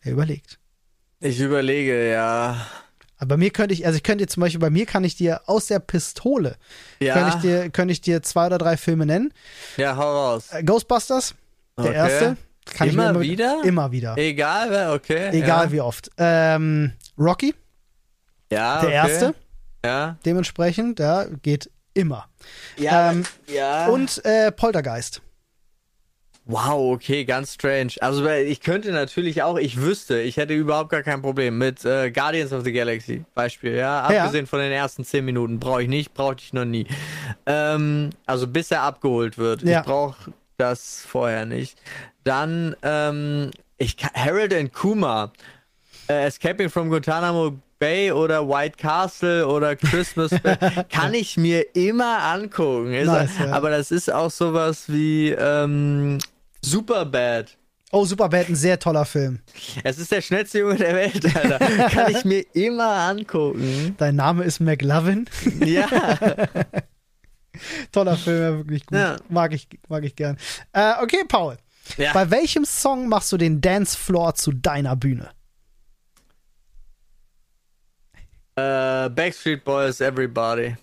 [0.02, 0.58] Er überlegt.
[1.20, 2.66] Ich überlege, ja.
[3.18, 5.16] Aber bei mir könnte ich, also ich könnte dir zum Beispiel, bei mir kann ich
[5.16, 6.56] dir aus der Pistole,
[7.00, 9.32] Ja, könnte ich dir, könnte ich dir zwei oder drei Filme nennen.
[9.78, 10.02] ja hau
[10.32, 10.48] raus.
[10.52, 11.34] Äh, Ghostbusters,
[11.78, 11.94] der Okay.
[11.94, 12.36] erste.
[12.74, 13.60] Kann Immer ich mir wieder?
[13.64, 14.18] Immer wieder.
[14.18, 15.30] Egal, okay.
[15.32, 15.72] Egal ja.
[15.72, 16.10] wie oft.
[16.18, 17.54] Ähm, Rocky,
[18.52, 18.94] Ja, der okay.
[18.94, 19.34] erste,
[19.84, 20.16] Ja.
[20.26, 22.28] dementsprechend, der geht immer.
[22.76, 23.86] Ja, Ähm, ja.
[23.86, 25.22] Und äh, Poltergeist.
[26.48, 27.94] Wow, okay, ganz strange.
[28.00, 32.12] Also ich könnte natürlich auch, ich wüsste, ich hätte überhaupt gar kein Problem mit äh,
[32.12, 34.08] Guardians of the Galaxy, Beispiel, ja.
[34.12, 34.20] Ja.
[34.20, 36.86] Abgesehen von den ersten zehn Minuten, brauche ich nicht, brauchte ich noch nie.
[37.46, 39.62] Ähm, also bis er abgeholt wird.
[39.62, 39.80] Ja.
[39.80, 41.80] Ich brauche das vorher nicht.
[42.22, 45.32] Dann, ähm, ich Harold and Kuma,
[46.08, 50.56] äh, Escaping from Guantanamo Bay oder White Castle oder Christmas Bay,
[50.90, 52.92] kann ich mir immer angucken.
[52.92, 53.50] Nice, ja.
[53.52, 56.18] Aber das ist auch sowas wie ähm,
[56.70, 57.56] Superbad.
[57.92, 59.38] Oh, Superbad, ein sehr toller Film.
[59.84, 61.58] Es ist der schnellste Junge der Welt, Alter.
[61.90, 63.94] Kann ich mir immer angucken.
[63.98, 65.28] Dein Name ist McLovin.
[65.64, 65.86] Ja.
[67.92, 68.98] Toller Film, ja, wirklich gut.
[68.98, 69.16] Ja.
[69.30, 70.36] Mag ich, mag ich gern.
[70.72, 71.56] Äh, okay, Paul.
[71.96, 72.12] ja.
[72.12, 75.30] Bei welchem Song machst du den Dancefloor zu deiner Bühne?
[78.56, 80.76] Äh, Backstreet Boys, Everybody.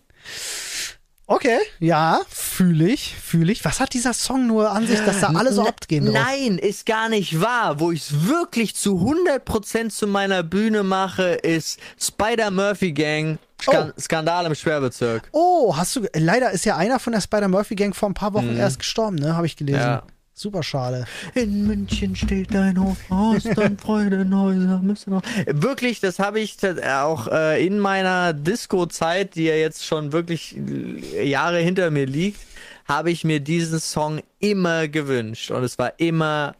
[1.33, 3.65] Okay, ja, fühle ich, fühle ich.
[3.65, 6.13] Was hat dieser Song nur an sich, dass da alle so abgehen drauf?
[6.13, 7.79] Nein, ist gar nicht wahr.
[7.79, 13.99] Wo ich es wirklich zu 100% zu meiner Bühne mache, ist Spider-Murphy Gang, Skan Oh.
[13.99, 15.29] Skandal im Schwerbezirk.
[15.31, 16.05] Oh, hast du.
[16.13, 19.35] Leider ist ja einer von der Spider-Murphy-Gang vor ein paar Wochen erst gestorben, ne?
[19.35, 19.79] Habe ich gelesen.
[19.79, 19.85] Mhm.
[19.85, 20.03] Ja.
[20.35, 21.05] Super schade.
[21.35, 25.21] In München steht ein Hofhaus, dann Freudenhäuser müssen noch.
[25.45, 26.57] Wirklich, das habe ich
[26.87, 32.39] auch äh, in meiner Disco-Zeit, die ja jetzt schon wirklich äh, Jahre hinter mir liegt,
[32.85, 36.55] habe ich mir diesen Song immer gewünscht und es war immer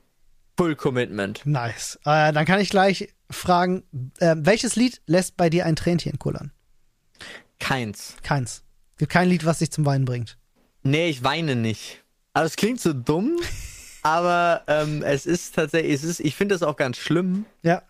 [0.55, 1.43] Full Commitment.
[1.45, 1.99] Nice.
[2.05, 3.83] Äh, dann kann ich gleich fragen,
[4.19, 6.51] äh, welches Lied lässt bei dir ein Tränchen kullern?
[7.59, 8.17] Keins.
[8.21, 8.63] Keins.
[8.97, 10.37] Gibt kein Lied, was dich zum Weinen bringt.
[10.83, 12.02] Nee, ich weine nicht.
[12.33, 13.37] Also es klingt so dumm,
[14.01, 17.83] aber ähm, es ist tatsächlich, es ist, ich finde das auch ganz schlimm, Ja.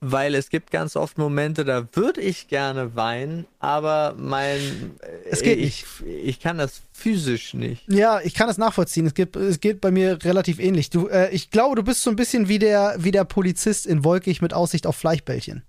[0.00, 4.92] weil es gibt ganz oft Momente, da würde ich gerne weinen, aber mein
[5.28, 7.90] Es geht ich, ich kann das physisch nicht.
[7.92, 9.04] Ja, ich kann das nachvollziehen.
[9.06, 10.90] Es geht, es geht bei mir relativ ähnlich.
[10.90, 14.04] Du, äh, ich glaube, du bist so ein bisschen wie der, wie der Polizist in
[14.04, 15.64] Wolkig mit Aussicht auf Fleischbällchen.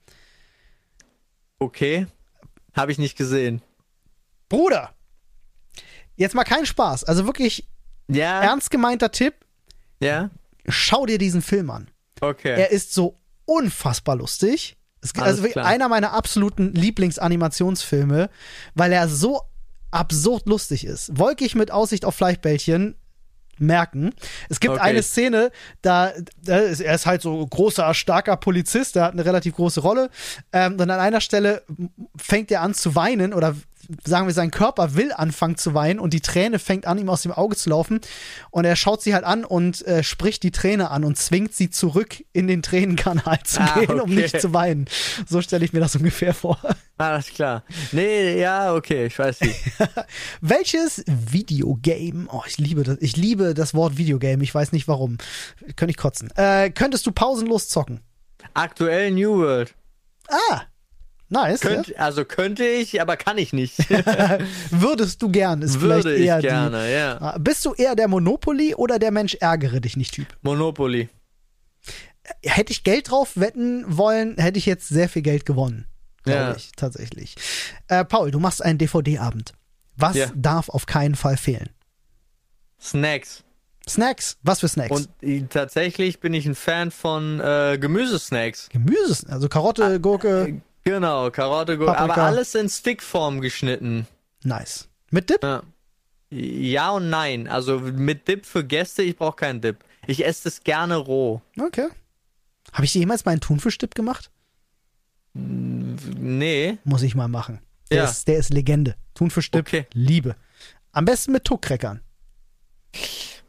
[1.58, 2.06] Okay,
[2.76, 3.64] habe ich nicht gesehen.
[4.50, 4.94] Bruder!
[6.16, 7.06] Jetzt mal kein Spaß.
[7.06, 7.66] Also wirklich
[8.10, 9.34] Ja, ernst gemeinter Tipp.
[10.02, 10.30] ja,
[10.68, 11.88] Schau dir diesen Film an.
[12.22, 12.52] okay.
[12.60, 14.76] Er ist so unfassbar lustig.
[15.02, 18.30] Es, also einer meiner absoluten Lieblingsanimationsfilme,
[18.76, 19.42] weil er so
[19.92, 21.18] absurd lustig ist.
[21.18, 22.96] Wolkig mit Aussicht auf Fleischbällchen
[23.58, 24.14] merken.
[24.50, 24.82] Es gibt Okay.
[24.84, 25.52] eine Szene,
[25.82, 29.82] da, da ist, er ist halt so großer, starker Polizist, der hat eine relativ große
[29.82, 30.10] Rolle.
[30.54, 31.64] Ähm, und an einer Stelle
[32.16, 33.56] fängt er an zu weinen oder
[34.04, 37.24] sagen wir, sein Körper will anfangen zu weinen und die Träne fängt an, ihm aus
[37.24, 38.02] dem Auge zu laufen.
[38.52, 41.70] Und er schaut sie halt an und äh, spricht die Träne an und zwingt sie
[41.70, 44.16] zurück in den Tränenkanal zu Ah, gehen, um okay.
[44.16, 44.86] nicht zu weinen.
[45.28, 46.60] So stelle ich mir das ungefähr vor.
[46.98, 47.64] Alles klar.
[47.92, 49.60] Nee, ja, okay, ich weiß nicht.
[50.42, 55.18] Welches Videogame, oh, ich liebe das, ich liebe das Wort Videogame, ich weiß nicht warum.
[55.76, 56.30] Könnte ich kotzen.
[56.36, 58.02] Äh, könntest du pausenlos zocken?
[58.54, 59.74] Aktuell New World.
[60.30, 60.62] Ah,
[61.30, 61.62] Nice.
[61.64, 61.70] ja.
[61.70, 63.78] Könnt, also könnte ich, aber kann ich nicht.
[64.72, 67.16] Würdest du gern, ist vielleicht Würde ich eher gerne, ja.
[67.16, 67.22] die.
[67.24, 70.28] Ah, Bist du eher der Monopoly oder der Mensch ärgere dich nicht Typ?
[70.42, 71.08] Monopoly.
[72.44, 75.86] Hätte ich Geld drauf wetten wollen, hätte ich jetzt sehr viel Geld gewonnen.
[76.24, 76.56] Glaube Ja.
[76.56, 77.36] ich, tatsächlich.
[77.88, 79.54] Äh, Paul, du machst einen DVD-Abend.
[79.96, 80.28] Was Ja.
[80.36, 81.70] darf auf keinen Fall fehlen?
[82.82, 83.44] Snacks.
[83.88, 84.38] Snacks?
[84.44, 84.92] Was für Snacks?
[84.92, 88.70] Und äh, tatsächlich bin ich ein Fan von äh, Gemüsesnacks.
[88.70, 90.62] Gemüse, also Karotte, Gurke.
[90.90, 94.08] Genau, Karotte, Gurke, aber alles in Stickform geschnitten.
[94.44, 94.90] Nice.
[95.12, 95.44] Mit Dip?
[95.44, 95.62] Ja.
[96.32, 97.48] ja und nein.
[97.48, 99.78] Also mit Dip für Gäste, ich brauche keinen Dip.
[100.08, 101.42] Ich esse es gerne roh.
[101.60, 101.90] Okay.
[102.74, 104.32] Habe ich dir jemals mal einen Thunfisch-Dip gemacht?
[105.34, 106.80] Nee.
[106.84, 107.60] Muss ich mal machen.
[107.92, 108.04] Der, Ja.
[108.06, 108.96] ist, der ist Legende.
[109.14, 109.86] Thunfisch-Dip, Okay.
[109.94, 110.36] Liebe.
[110.92, 112.02] Am besten mit Tuckkreckern.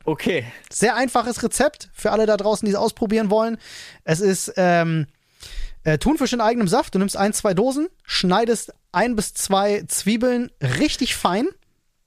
[0.05, 0.45] Okay.
[0.71, 3.57] Sehr einfaches Rezept für alle da draußen, die es ausprobieren wollen.
[4.05, 5.07] Es ist ähm,
[5.85, 6.95] äh, Thunfisch in eigenem Saft.
[6.95, 11.49] Du nimmst ein, zwei Dosen, schneidest ein bis zwei Zwiebeln richtig fein.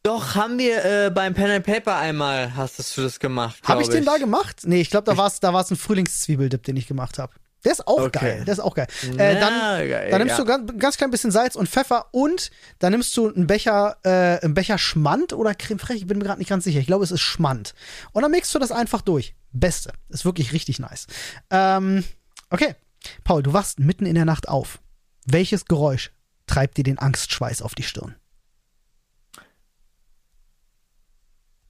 [0.03, 3.87] Doch, haben wir äh, beim Pen and Paper einmal, hast du das gemacht, Habe ich
[3.89, 4.61] glaub den da gemacht?
[4.63, 7.31] Nee, ich glaube, da war es da war's ein Frühlingszwiebeldip, den ich gemacht habe.
[7.63, 8.19] Der ist auch Okay.
[8.19, 8.43] geil.
[8.45, 8.87] Der ist auch geil.
[9.15, 10.43] Na, Äh, dann, geil, dann nimmst ja.
[10.43, 14.43] du ganz, ganz klein bisschen Salz und Pfeffer und dann nimmst du einen Becher, äh,
[14.43, 15.99] einen Becher Schmand oder Creme fraiche.
[15.99, 16.79] Ich bin mir gerade nicht ganz sicher.
[16.79, 17.73] Ich glaube, es ist Schmand.
[18.11, 19.35] Und dann mixt du das einfach durch.
[19.53, 19.93] Beste.
[20.09, 21.07] Ist wirklich richtig nice.
[21.49, 22.03] Ähm,
[22.49, 22.75] okay.
[23.23, 24.79] Paul, du wachst mitten in der Nacht auf.
[25.25, 26.11] Welches Geräusch
[26.47, 28.15] treibt dir den Angstschweiß auf die Stirn?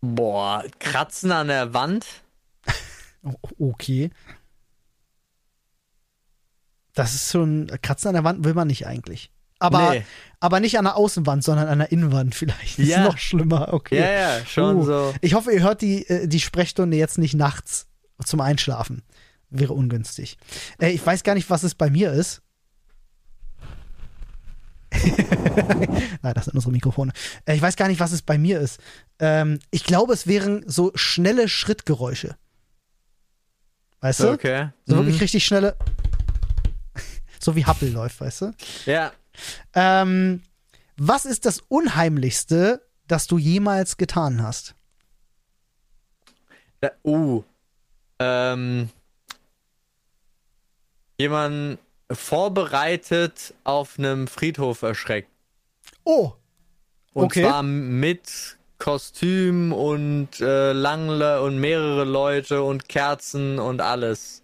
[0.02, 2.06] Boah, Kratzen an der Wand?
[3.58, 4.10] Okay.
[6.94, 7.68] Das ist schon.
[7.82, 9.32] Kratzen an der Wand will man nicht eigentlich.
[9.60, 10.06] Aber, Nee.
[10.42, 12.80] aber nicht an der Außenwand, sondern an der Innenwand vielleicht.
[12.80, 13.04] Das Ja.
[13.04, 13.72] ist noch schlimmer.
[13.74, 13.98] Okay.
[13.98, 15.16] Ja, ja, schon Uh, so.
[15.22, 17.88] Ich hoffe, ihr hört die, äh, die Sprechstunde jetzt nicht nachts
[18.26, 19.04] zum Einschlafen.
[19.56, 20.38] Wäre ungünstig.
[20.82, 22.42] Äh, ich weiß gar nicht, was es bei mir ist.
[26.22, 27.12] Nein, das sind unsere Mikrofone.
[27.46, 28.80] Äh, ich weiß gar nicht, was es bei mir ist.
[29.20, 32.36] Ähm, ich glaube, es wären so schnelle Schrittgeräusche.
[34.02, 34.32] Weißt du?
[34.32, 34.70] Okay.
[34.86, 35.22] So wirklich Mhm.
[35.22, 35.76] richtig schnelle.
[37.40, 38.52] so wie Happel läuft, weißt du?
[38.86, 39.12] Ja.
[39.74, 40.44] Ähm,
[40.98, 44.76] was ist das Unheimlichste, das du jemals getan hast?
[46.82, 47.44] Da, uh.
[48.20, 48.90] Ähm.
[51.24, 51.78] Jemanden
[52.12, 55.30] vorbereitet auf einem Friedhof erschreckt.
[56.04, 56.34] Oh,
[57.14, 57.42] Und Okay.
[57.44, 64.42] zwar mit Kostüm und äh, Langle und mehrere Leute und Kerzen und alles.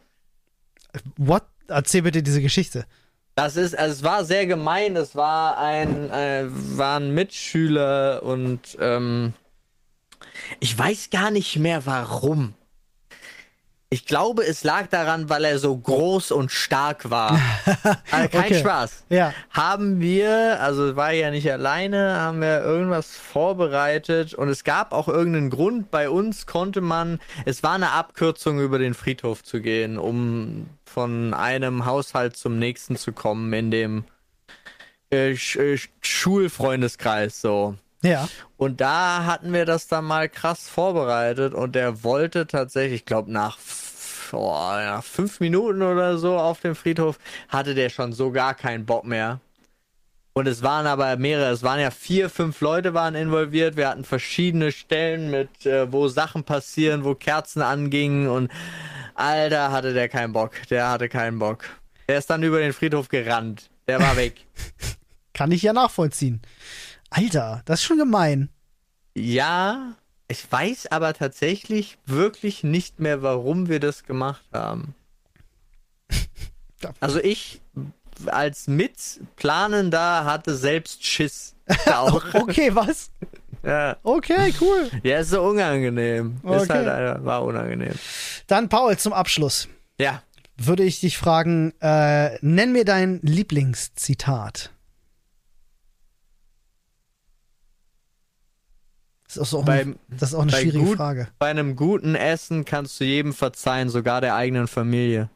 [1.18, 1.44] what?
[1.68, 2.86] Erzähl bitte diese Geschichte.
[3.36, 4.96] Das ist, also es war sehr gemein.
[4.96, 9.34] Es war ein, äh, war ein Mitschüler und ähm,
[10.60, 12.54] ich weiß gar nicht mehr warum.
[13.92, 17.32] Ich glaube, es lag daran, weil er so groß und stark war.
[18.12, 18.60] also kein Okay.
[18.60, 19.06] Spaß.
[19.10, 19.34] Ja.
[19.50, 25.08] Haben wir, also war ja nicht alleine, haben wir irgendwas vorbereitet und es gab auch
[25.08, 25.90] irgendeinen Grund.
[25.90, 31.34] Bei uns konnte man, es war eine Abkürzung über den Friedhof zu gehen, um von
[31.34, 34.04] einem Haushalt zum nächsten zu kommen in dem
[35.10, 37.76] äh, Sch äh, Schulfreundeskreis so.
[38.02, 38.30] Ja.
[38.58, 43.32] Und da hatten wir das dann mal krass vorbereitet und der wollte tatsächlich, ich glaube
[43.32, 43.58] nach,
[44.32, 47.20] oh, nach fünf Minuten oder so auf dem Friedhof,
[47.50, 49.40] hatte der schon so gar keinen Bock mehr.
[50.34, 53.76] Und es waren aber mehrere, es waren ja vier, fünf Leute waren involviert.
[53.76, 58.50] Wir hatten verschiedene Stellen mit, äh, wo Sachen passieren, wo Kerzen angingen und
[59.16, 60.54] Alter, hatte der keinen Bock.
[60.70, 61.66] Der hatte keinen Bock.
[62.08, 63.70] Der ist dann über den Friedhof gerannt.
[63.88, 64.46] Der war weg.
[65.34, 66.42] Kann ich ja nachvollziehen.
[67.10, 68.50] Alter, das ist schon gemein.
[69.16, 69.96] Ja,
[70.28, 74.96] ich weiß aber tatsächlich wirklich nicht mehr, warum wir das gemacht haben.
[77.02, 77.60] Also ich
[78.28, 81.56] als Mitplanender hatte selbst Schiss.
[81.88, 82.24] Auch.
[82.34, 83.12] Okay, was?
[83.64, 83.98] ja.
[84.04, 84.90] Okay, cool.
[85.04, 86.38] ja, ist so unangenehm.
[86.44, 86.86] Ist Okay.
[86.86, 87.94] halt, äh, war unangenehm.
[88.48, 89.68] Dann, Paul, zum Abschluss
[90.00, 90.24] Ja.
[90.56, 94.72] würde ich dich fragen, äh, nenn mir dein Lieblingszitat.
[99.30, 101.28] Das ist auch, so eine, Beim- das ist auch eine schwierige gut- Frage.
[101.40, 105.30] Bei einem guten Essen kannst du jedem verzeihen, sogar der eigenen Familie.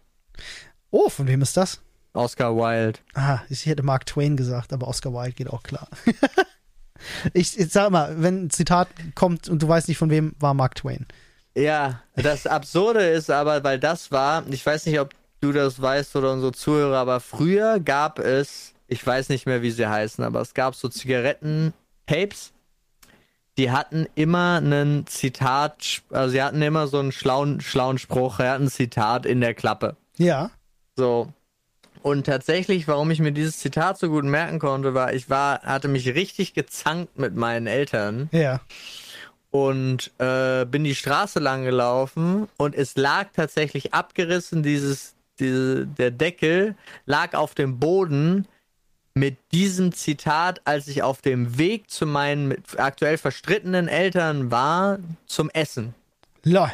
[0.91, 1.79] Oh, von wem ist das?
[2.13, 2.99] Oscar Wilde.
[3.13, 5.87] Ah, ich hätte Mark Twain gesagt, aber Oscar Wilde geht auch klar.
[7.33, 10.53] ich, ich sag mal, wenn ein Zitat kommt und du weißt nicht von wem, war
[10.53, 11.05] Mark Twain.
[11.55, 16.15] Ja, das Absurde ist aber, weil das war, ich weiß nicht, ob du das weißt
[16.15, 20.41] oder unsere Zuhörer, aber früher gab es, ich weiß nicht mehr, wie sie heißen, aber
[20.41, 22.52] es gab so Zigaretten-Tapes,
[23.57, 28.51] die hatten immer einen Zitat, also sie hatten immer so einen schlauen, schlauen Spruch, er
[28.53, 29.95] hat ein Zitat in der Klappe.
[30.17, 30.49] Ja.
[30.95, 31.31] So.
[32.01, 35.87] und tatsächlich, warum ich mir dieses Zitat so gut merken konnte, war, ich war, hatte
[35.87, 38.59] mich richtig gezankt mit meinen Eltern Ja.
[39.51, 46.11] und äh, bin die Straße lang gelaufen und es lag tatsächlich abgerissen, dieses, diese, der
[46.11, 46.75] Deckel
[47.05, 48.47] lag auf dem Boden
[49.15, 55.49] mit diesem Zitat, als ich auf dem Weg zu meinen aktuell verstrittenen Eltern war, zum
[55.51, 55.93] Essen.
[56.43, 56.71] Lol.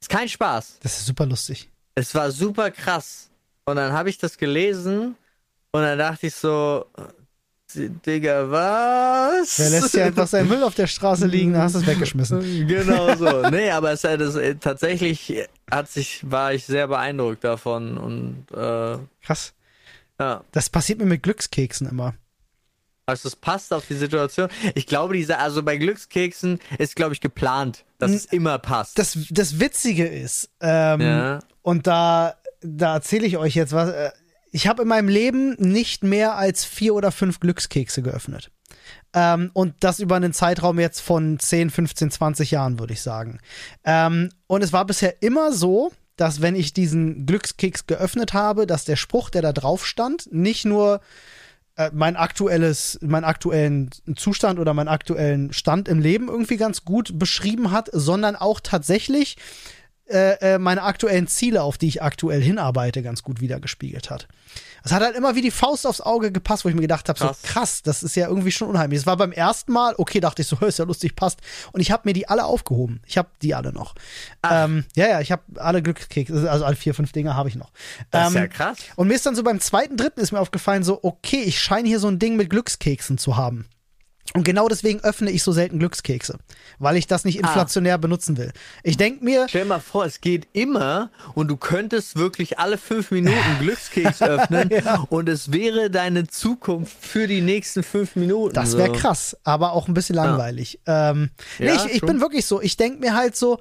[0.00, 0.78] Ist kein Spaß.
[0.82, 1.70] Das ist super lustig.
[1.94, 3.30] Es war super krass.
[3.64, 5.16] Und dann habe ich das gelesen
[5.72, 6.84] und dann dachte ich so,
[7.74, 9.58] Digga, was?
[9.58, 12.40] Wer lässt hier einfach seinen Müll auf der Straße liegen, dann hast du es weggeschmissen.
[12.68, 13.48] Genau so.
[13.50, 18.46] Nee, aber es, äh, das, äh, tatsächlich hat sich, war ich sehr beeindruckt davon und
[18.52, 19.54] äh, Krass.
[20.20, 20.44] Ja.
[20.52, 22.14] Das passiert mir mit Glückskeksen immer.
[23.06, 24.48] Also es passt auf die Situation.
[24.74, 28.98] Ich glaube, diese, also bei Glückskeksen ist, glaube ich, geplant, dass es immer passt.
[28.98, 31.38] Das, das Witzige ist, ähm, ja.
[31.60, 33.90] und da, da erzähle ich euch jetzt was.
[33.90, 34.10] äh,
[34.52, 38.50] Ich habe in meinem Leben nicht mehr als vier oder fünf Glückskekse geöffnet.
[39.12, 43.38] Ähm, und das über einen Zeitraum jetzt von 10, 15, 20 Jahren, würde ich sagen.
[43.84, 48.84] Ähm, und es war bisher immer so, dass wenn ich diesen Glückskeks geöffnet habe, dass
[48.84, 51.00] der Spruch, der da drauf stand, nicht nur
[51.76, 57.18] äh, mein aktuelles, meinen aktuellen Zustand oder meinen aktuellen Stand im Leben irgendwie ganz gut
[57.18, 59.36] beschrieben hat, sondern auch tatsächlich
[60.06, 64.28] äh, äh, meine aktuellen Ziele, auf die ich aktuell hinarbeite, ganz gut wiedergespiegelt hat.
[64.86, 67.18] Es hat halt immer wie die Faust aufs Auge gepasst, wo ich mir gedacht habe,
[67.18, 67.80] so Krass.
[67.82, 69.00] das ist ja irgendwie schon unheimlich.
[69.00, 71.40] Es war beim ersten Mal, okay, dachte ich so, ist ja lustig, passt.
[71.72, 73.00] Und ich habe mir die alle aufgehoben.
[73.06, 73.94] Ich habe die alle noch.
[74.48, 77.70] Ähm, ja, ja, ich habe alle Glückskekse, also alle vier, fünf Dinger habe ich noch.
[78.10, 78.76] Das ist Ähm, ja krass.
[78.96, 81.88] und mir ist dann so beim zweiten, dritten ist mir aufgefallen, so, okay, ich scheine
[81.88, 83.66] hier so ein Ding mit Glückskeksen zu haben.
[84.32, 86.38] Und genau deswegen öffne ich so selten Glückskekse,
[86.78, 88.52] weil ich das nicht inflationär benutzen will.
[88.82, 92.78] Ich denke mir, Stell dir mal vor, es geht immer und du könntest wirklich alle
[92.78, 94.70] fünf Minuten Glückskeks öffnen
[95.10, 98.54] und es wäre deine Zukunft für die nächsten fünf Minuten.
[98.54, 98.94] das wäre so.
[98.94, 100.80] krass, aber auch ein bisschen langweilig.
[100.86, 103.60] Ähm, nee, Ja, ich, ich bin wirklich so, ich denke mir halt so,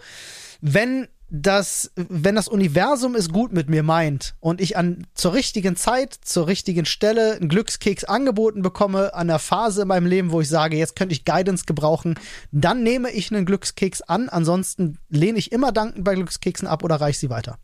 [0.61, 5.75] wenn das, wenn das Universum es gut mit mir meint und ich an zur richtigen
[5.75, 10.41] Zeit, zur richtigen Stelle einen Glückskeks angeboten bekomme, an der Phase in meinem Leben, wo
[10.41, 12.19] ich sage, jetzt könnte ich Guidance gebrauchen,
[12.51, 14.29] dann nehme ich einen Glückskeks an.
[14.29, 17.57] Ansonsten lehne ich immer dankend bei Glückskeksen ab oder reiche sie weiter.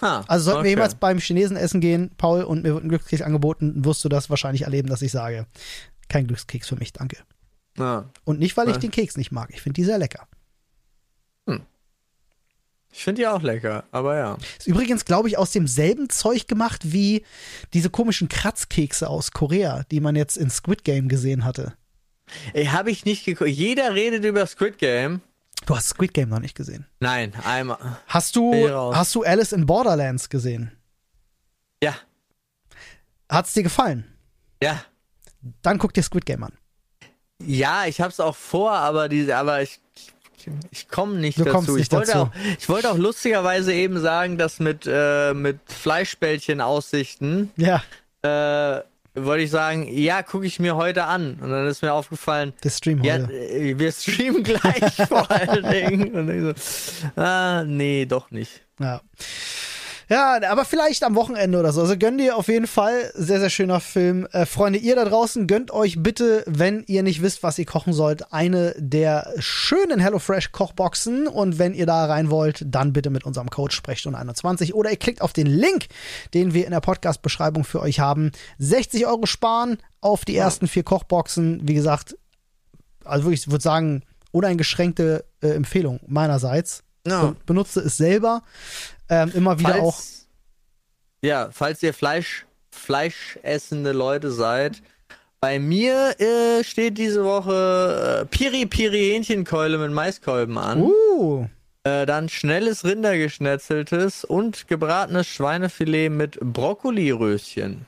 [0.00, 0.70] Ha, Also sollten wir okay.
[0.70, 4.28] jemals beim Chinesen essen gehen, Paul, und mir wird ein Glückskeks angeboten, wirst du das
[4.28, 5.46] wahrscheinlich erleben, dass ich sage,
[6.08, 7.18] kein Glückskeks für mich, danke.
[7.78, 8.10] Ja.
[8.24, 9.50] Und nicht, weil ich den Keks nicht mag.
[9.52, 10.26] Ich finde die sehr lecker.
[12.92, 14.36] Ich finde die auch lecker, aber ja.
[14.58, 17.24] Ist übrigens, glaube ich, aus demselben Zeug gemacht wie
[17.72, 21.74] diese komischen Kratzkekse aus Korea, die man jetzt in Squid Game gesehen hatte.
[22.52, 23.50] Ey, habe ich nicht geguckt.
[23.50, 25.20] Jeder redet über Squid Game.
[25.66, 26.86] Du hast Squid Game noch nicht gesehen.
[27.00, 27.98] Nein, einmal.
[28.06, 30.72] Hast du, hast du Alice in Borderlands gesehen?
[31.82, 31.94] Ja,
[33.30, 34.04] Hat's dir gefallen?
[34.62, 34.84] ja.
[35.62, 36.52] Dann guck dir Squid Game an.
[37.42, 40.12] Ja, ich hab's auch vor, aber diese, aber ich, ich
[40.90, 41.54] komme nicht Du dazu.
[41.56, 42.22] kommst nicht ich, wollte dazu.
[42.24, 47.82] Auch, ich wollte auch lustigerweise eben sagen, dass mit, äh, mit Fleischbällchen-Aussichten, Ja,
[48.22, 48.82] äh,
[49.14, 51.34] wollte ich sagen, ja, gucke ich mir heute an.
[51.40, 53.32] Und dann ist mir aufgefallen, der Stream ja, heute.
[53.32, 56.14] äh, wir streamen gleich vor allen Dingen.
[56.14, 58.62] Und ich so, ah, nee, doch nicht.
[58.78, 59.00] Ja.
[60.10, 61.82] Ja, aber vielleicht am Wochenende oder so.
[61.82, 63.12] Also gönnt ihr auf jeden Fall.
[63.14, 64.26] Sehr, sehr schöner Film.
[64.32, 67.92] Äh, Freunde, ihr da draußen, gönnt euch bitte, wenn ihr nicht wisst, was ihr kochen
[67.92, 71.28] sollt, eine der schönen HelloFresh Kochboxen.
[71.28, 74.96] Und wenn ihr da rein wollt, dann bitte mit unserem Code Sprechstunde 21 oder ihr
[74.96, 75.86] klickt auf den Link,
[76.34, 78.32] den wir in der Podcast-Beschreibung für euch haben.
[78.58, 81.60] 60 Euro sparen auf die ersten vier Kochboxen.
[81.68, 82.16] Wie gesagt,
[83.04, 84.02] also wirklich, ich würde sagen,
[84.32, 86.82] uneingeschränkte äh, Empfehlung meinerseits.
[87.06, 87.26] Ja.
[87.28, 88.42] Be- Benutze es selber.
[89.10, 90.00] Ähm, immer wieder falls, auch.
[91.22, 94.82] Ja, falls ihr Fleisch, fleischessende Leute seid.
[95.40, 100.82] Bei mir äh, steht diese Woche äh, Piri Piri Hähnchenkeule mit Maiskolben an.
[100.82, 101.46] Uh,
[101.82, 107.86] Äh, dann schnelles Rindergeschnetzeltes und gebratenes Schweinefilet mit Brokkoliröschen.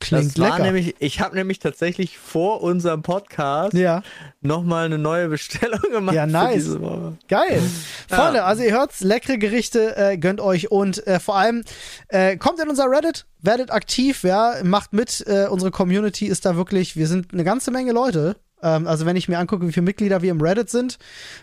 [0.00, 0.62] Klingt das war lecker.
[0.64, 4.02] nämlich, ich habe nämlich tatsächlich vor unserem Podcast ja,
[4.40, 6.14] nochmal eine neue Bestellung gemacht.
[6.14, 6.76] Ja, nice.
[7.28, 7.62] geil.
[8.10, 8.16] Ja.
[8.16, 11.64] Freunde, also ihr hört's, leckere Gerichte, äh, gönnt euch und äh, vor allem
[12.08, 15.24] äh, kommt in unser Reddit, werdet aktiv, ja, macht mit.
[15.26, 18.36] Äh, unsere Community ist da wirklich, wir sind eine ganze Menge Leute.
[18.62, 20.98] Ähm, also wenn ich mir angucke, wie viele Mitglieder wir im Reddit sind,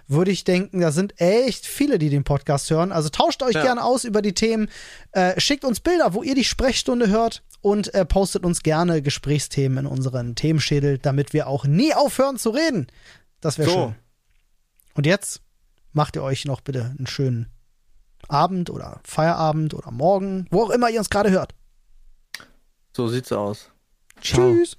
[0.08, 2.92] würde ich denken, da sind echt viele, die den Podcast hören.
[2.92, 3.64] Also tauscht euch Ja.
[3.64, 4.70] gerne aus über die Themen,
[5.12, 9.80] äh, schickt uns Bilder, wo ihr die Sprechstunde hört und äh, postet uns gerne Gesprächsthemen
[9.80, 12.88] in unseren Themenschädel, damit wir auch nie aufhören zu reden.
[13.42, 13.76] Das wäre So.
[13.76, 13.96] schön.
[14.94, 15.42] Und jetzt
[15.94, 17.48] macht ihr euch noch bitte einen schönen
[18.28, 21.54] Abend oder Feierabend oder Morgen, wo auch immer ihr uns gerade hört.
[22.96, 23.70] So sieht's aus.
[24.22, 24.54] Ciao.
[24.54, 24.78] Tschüss.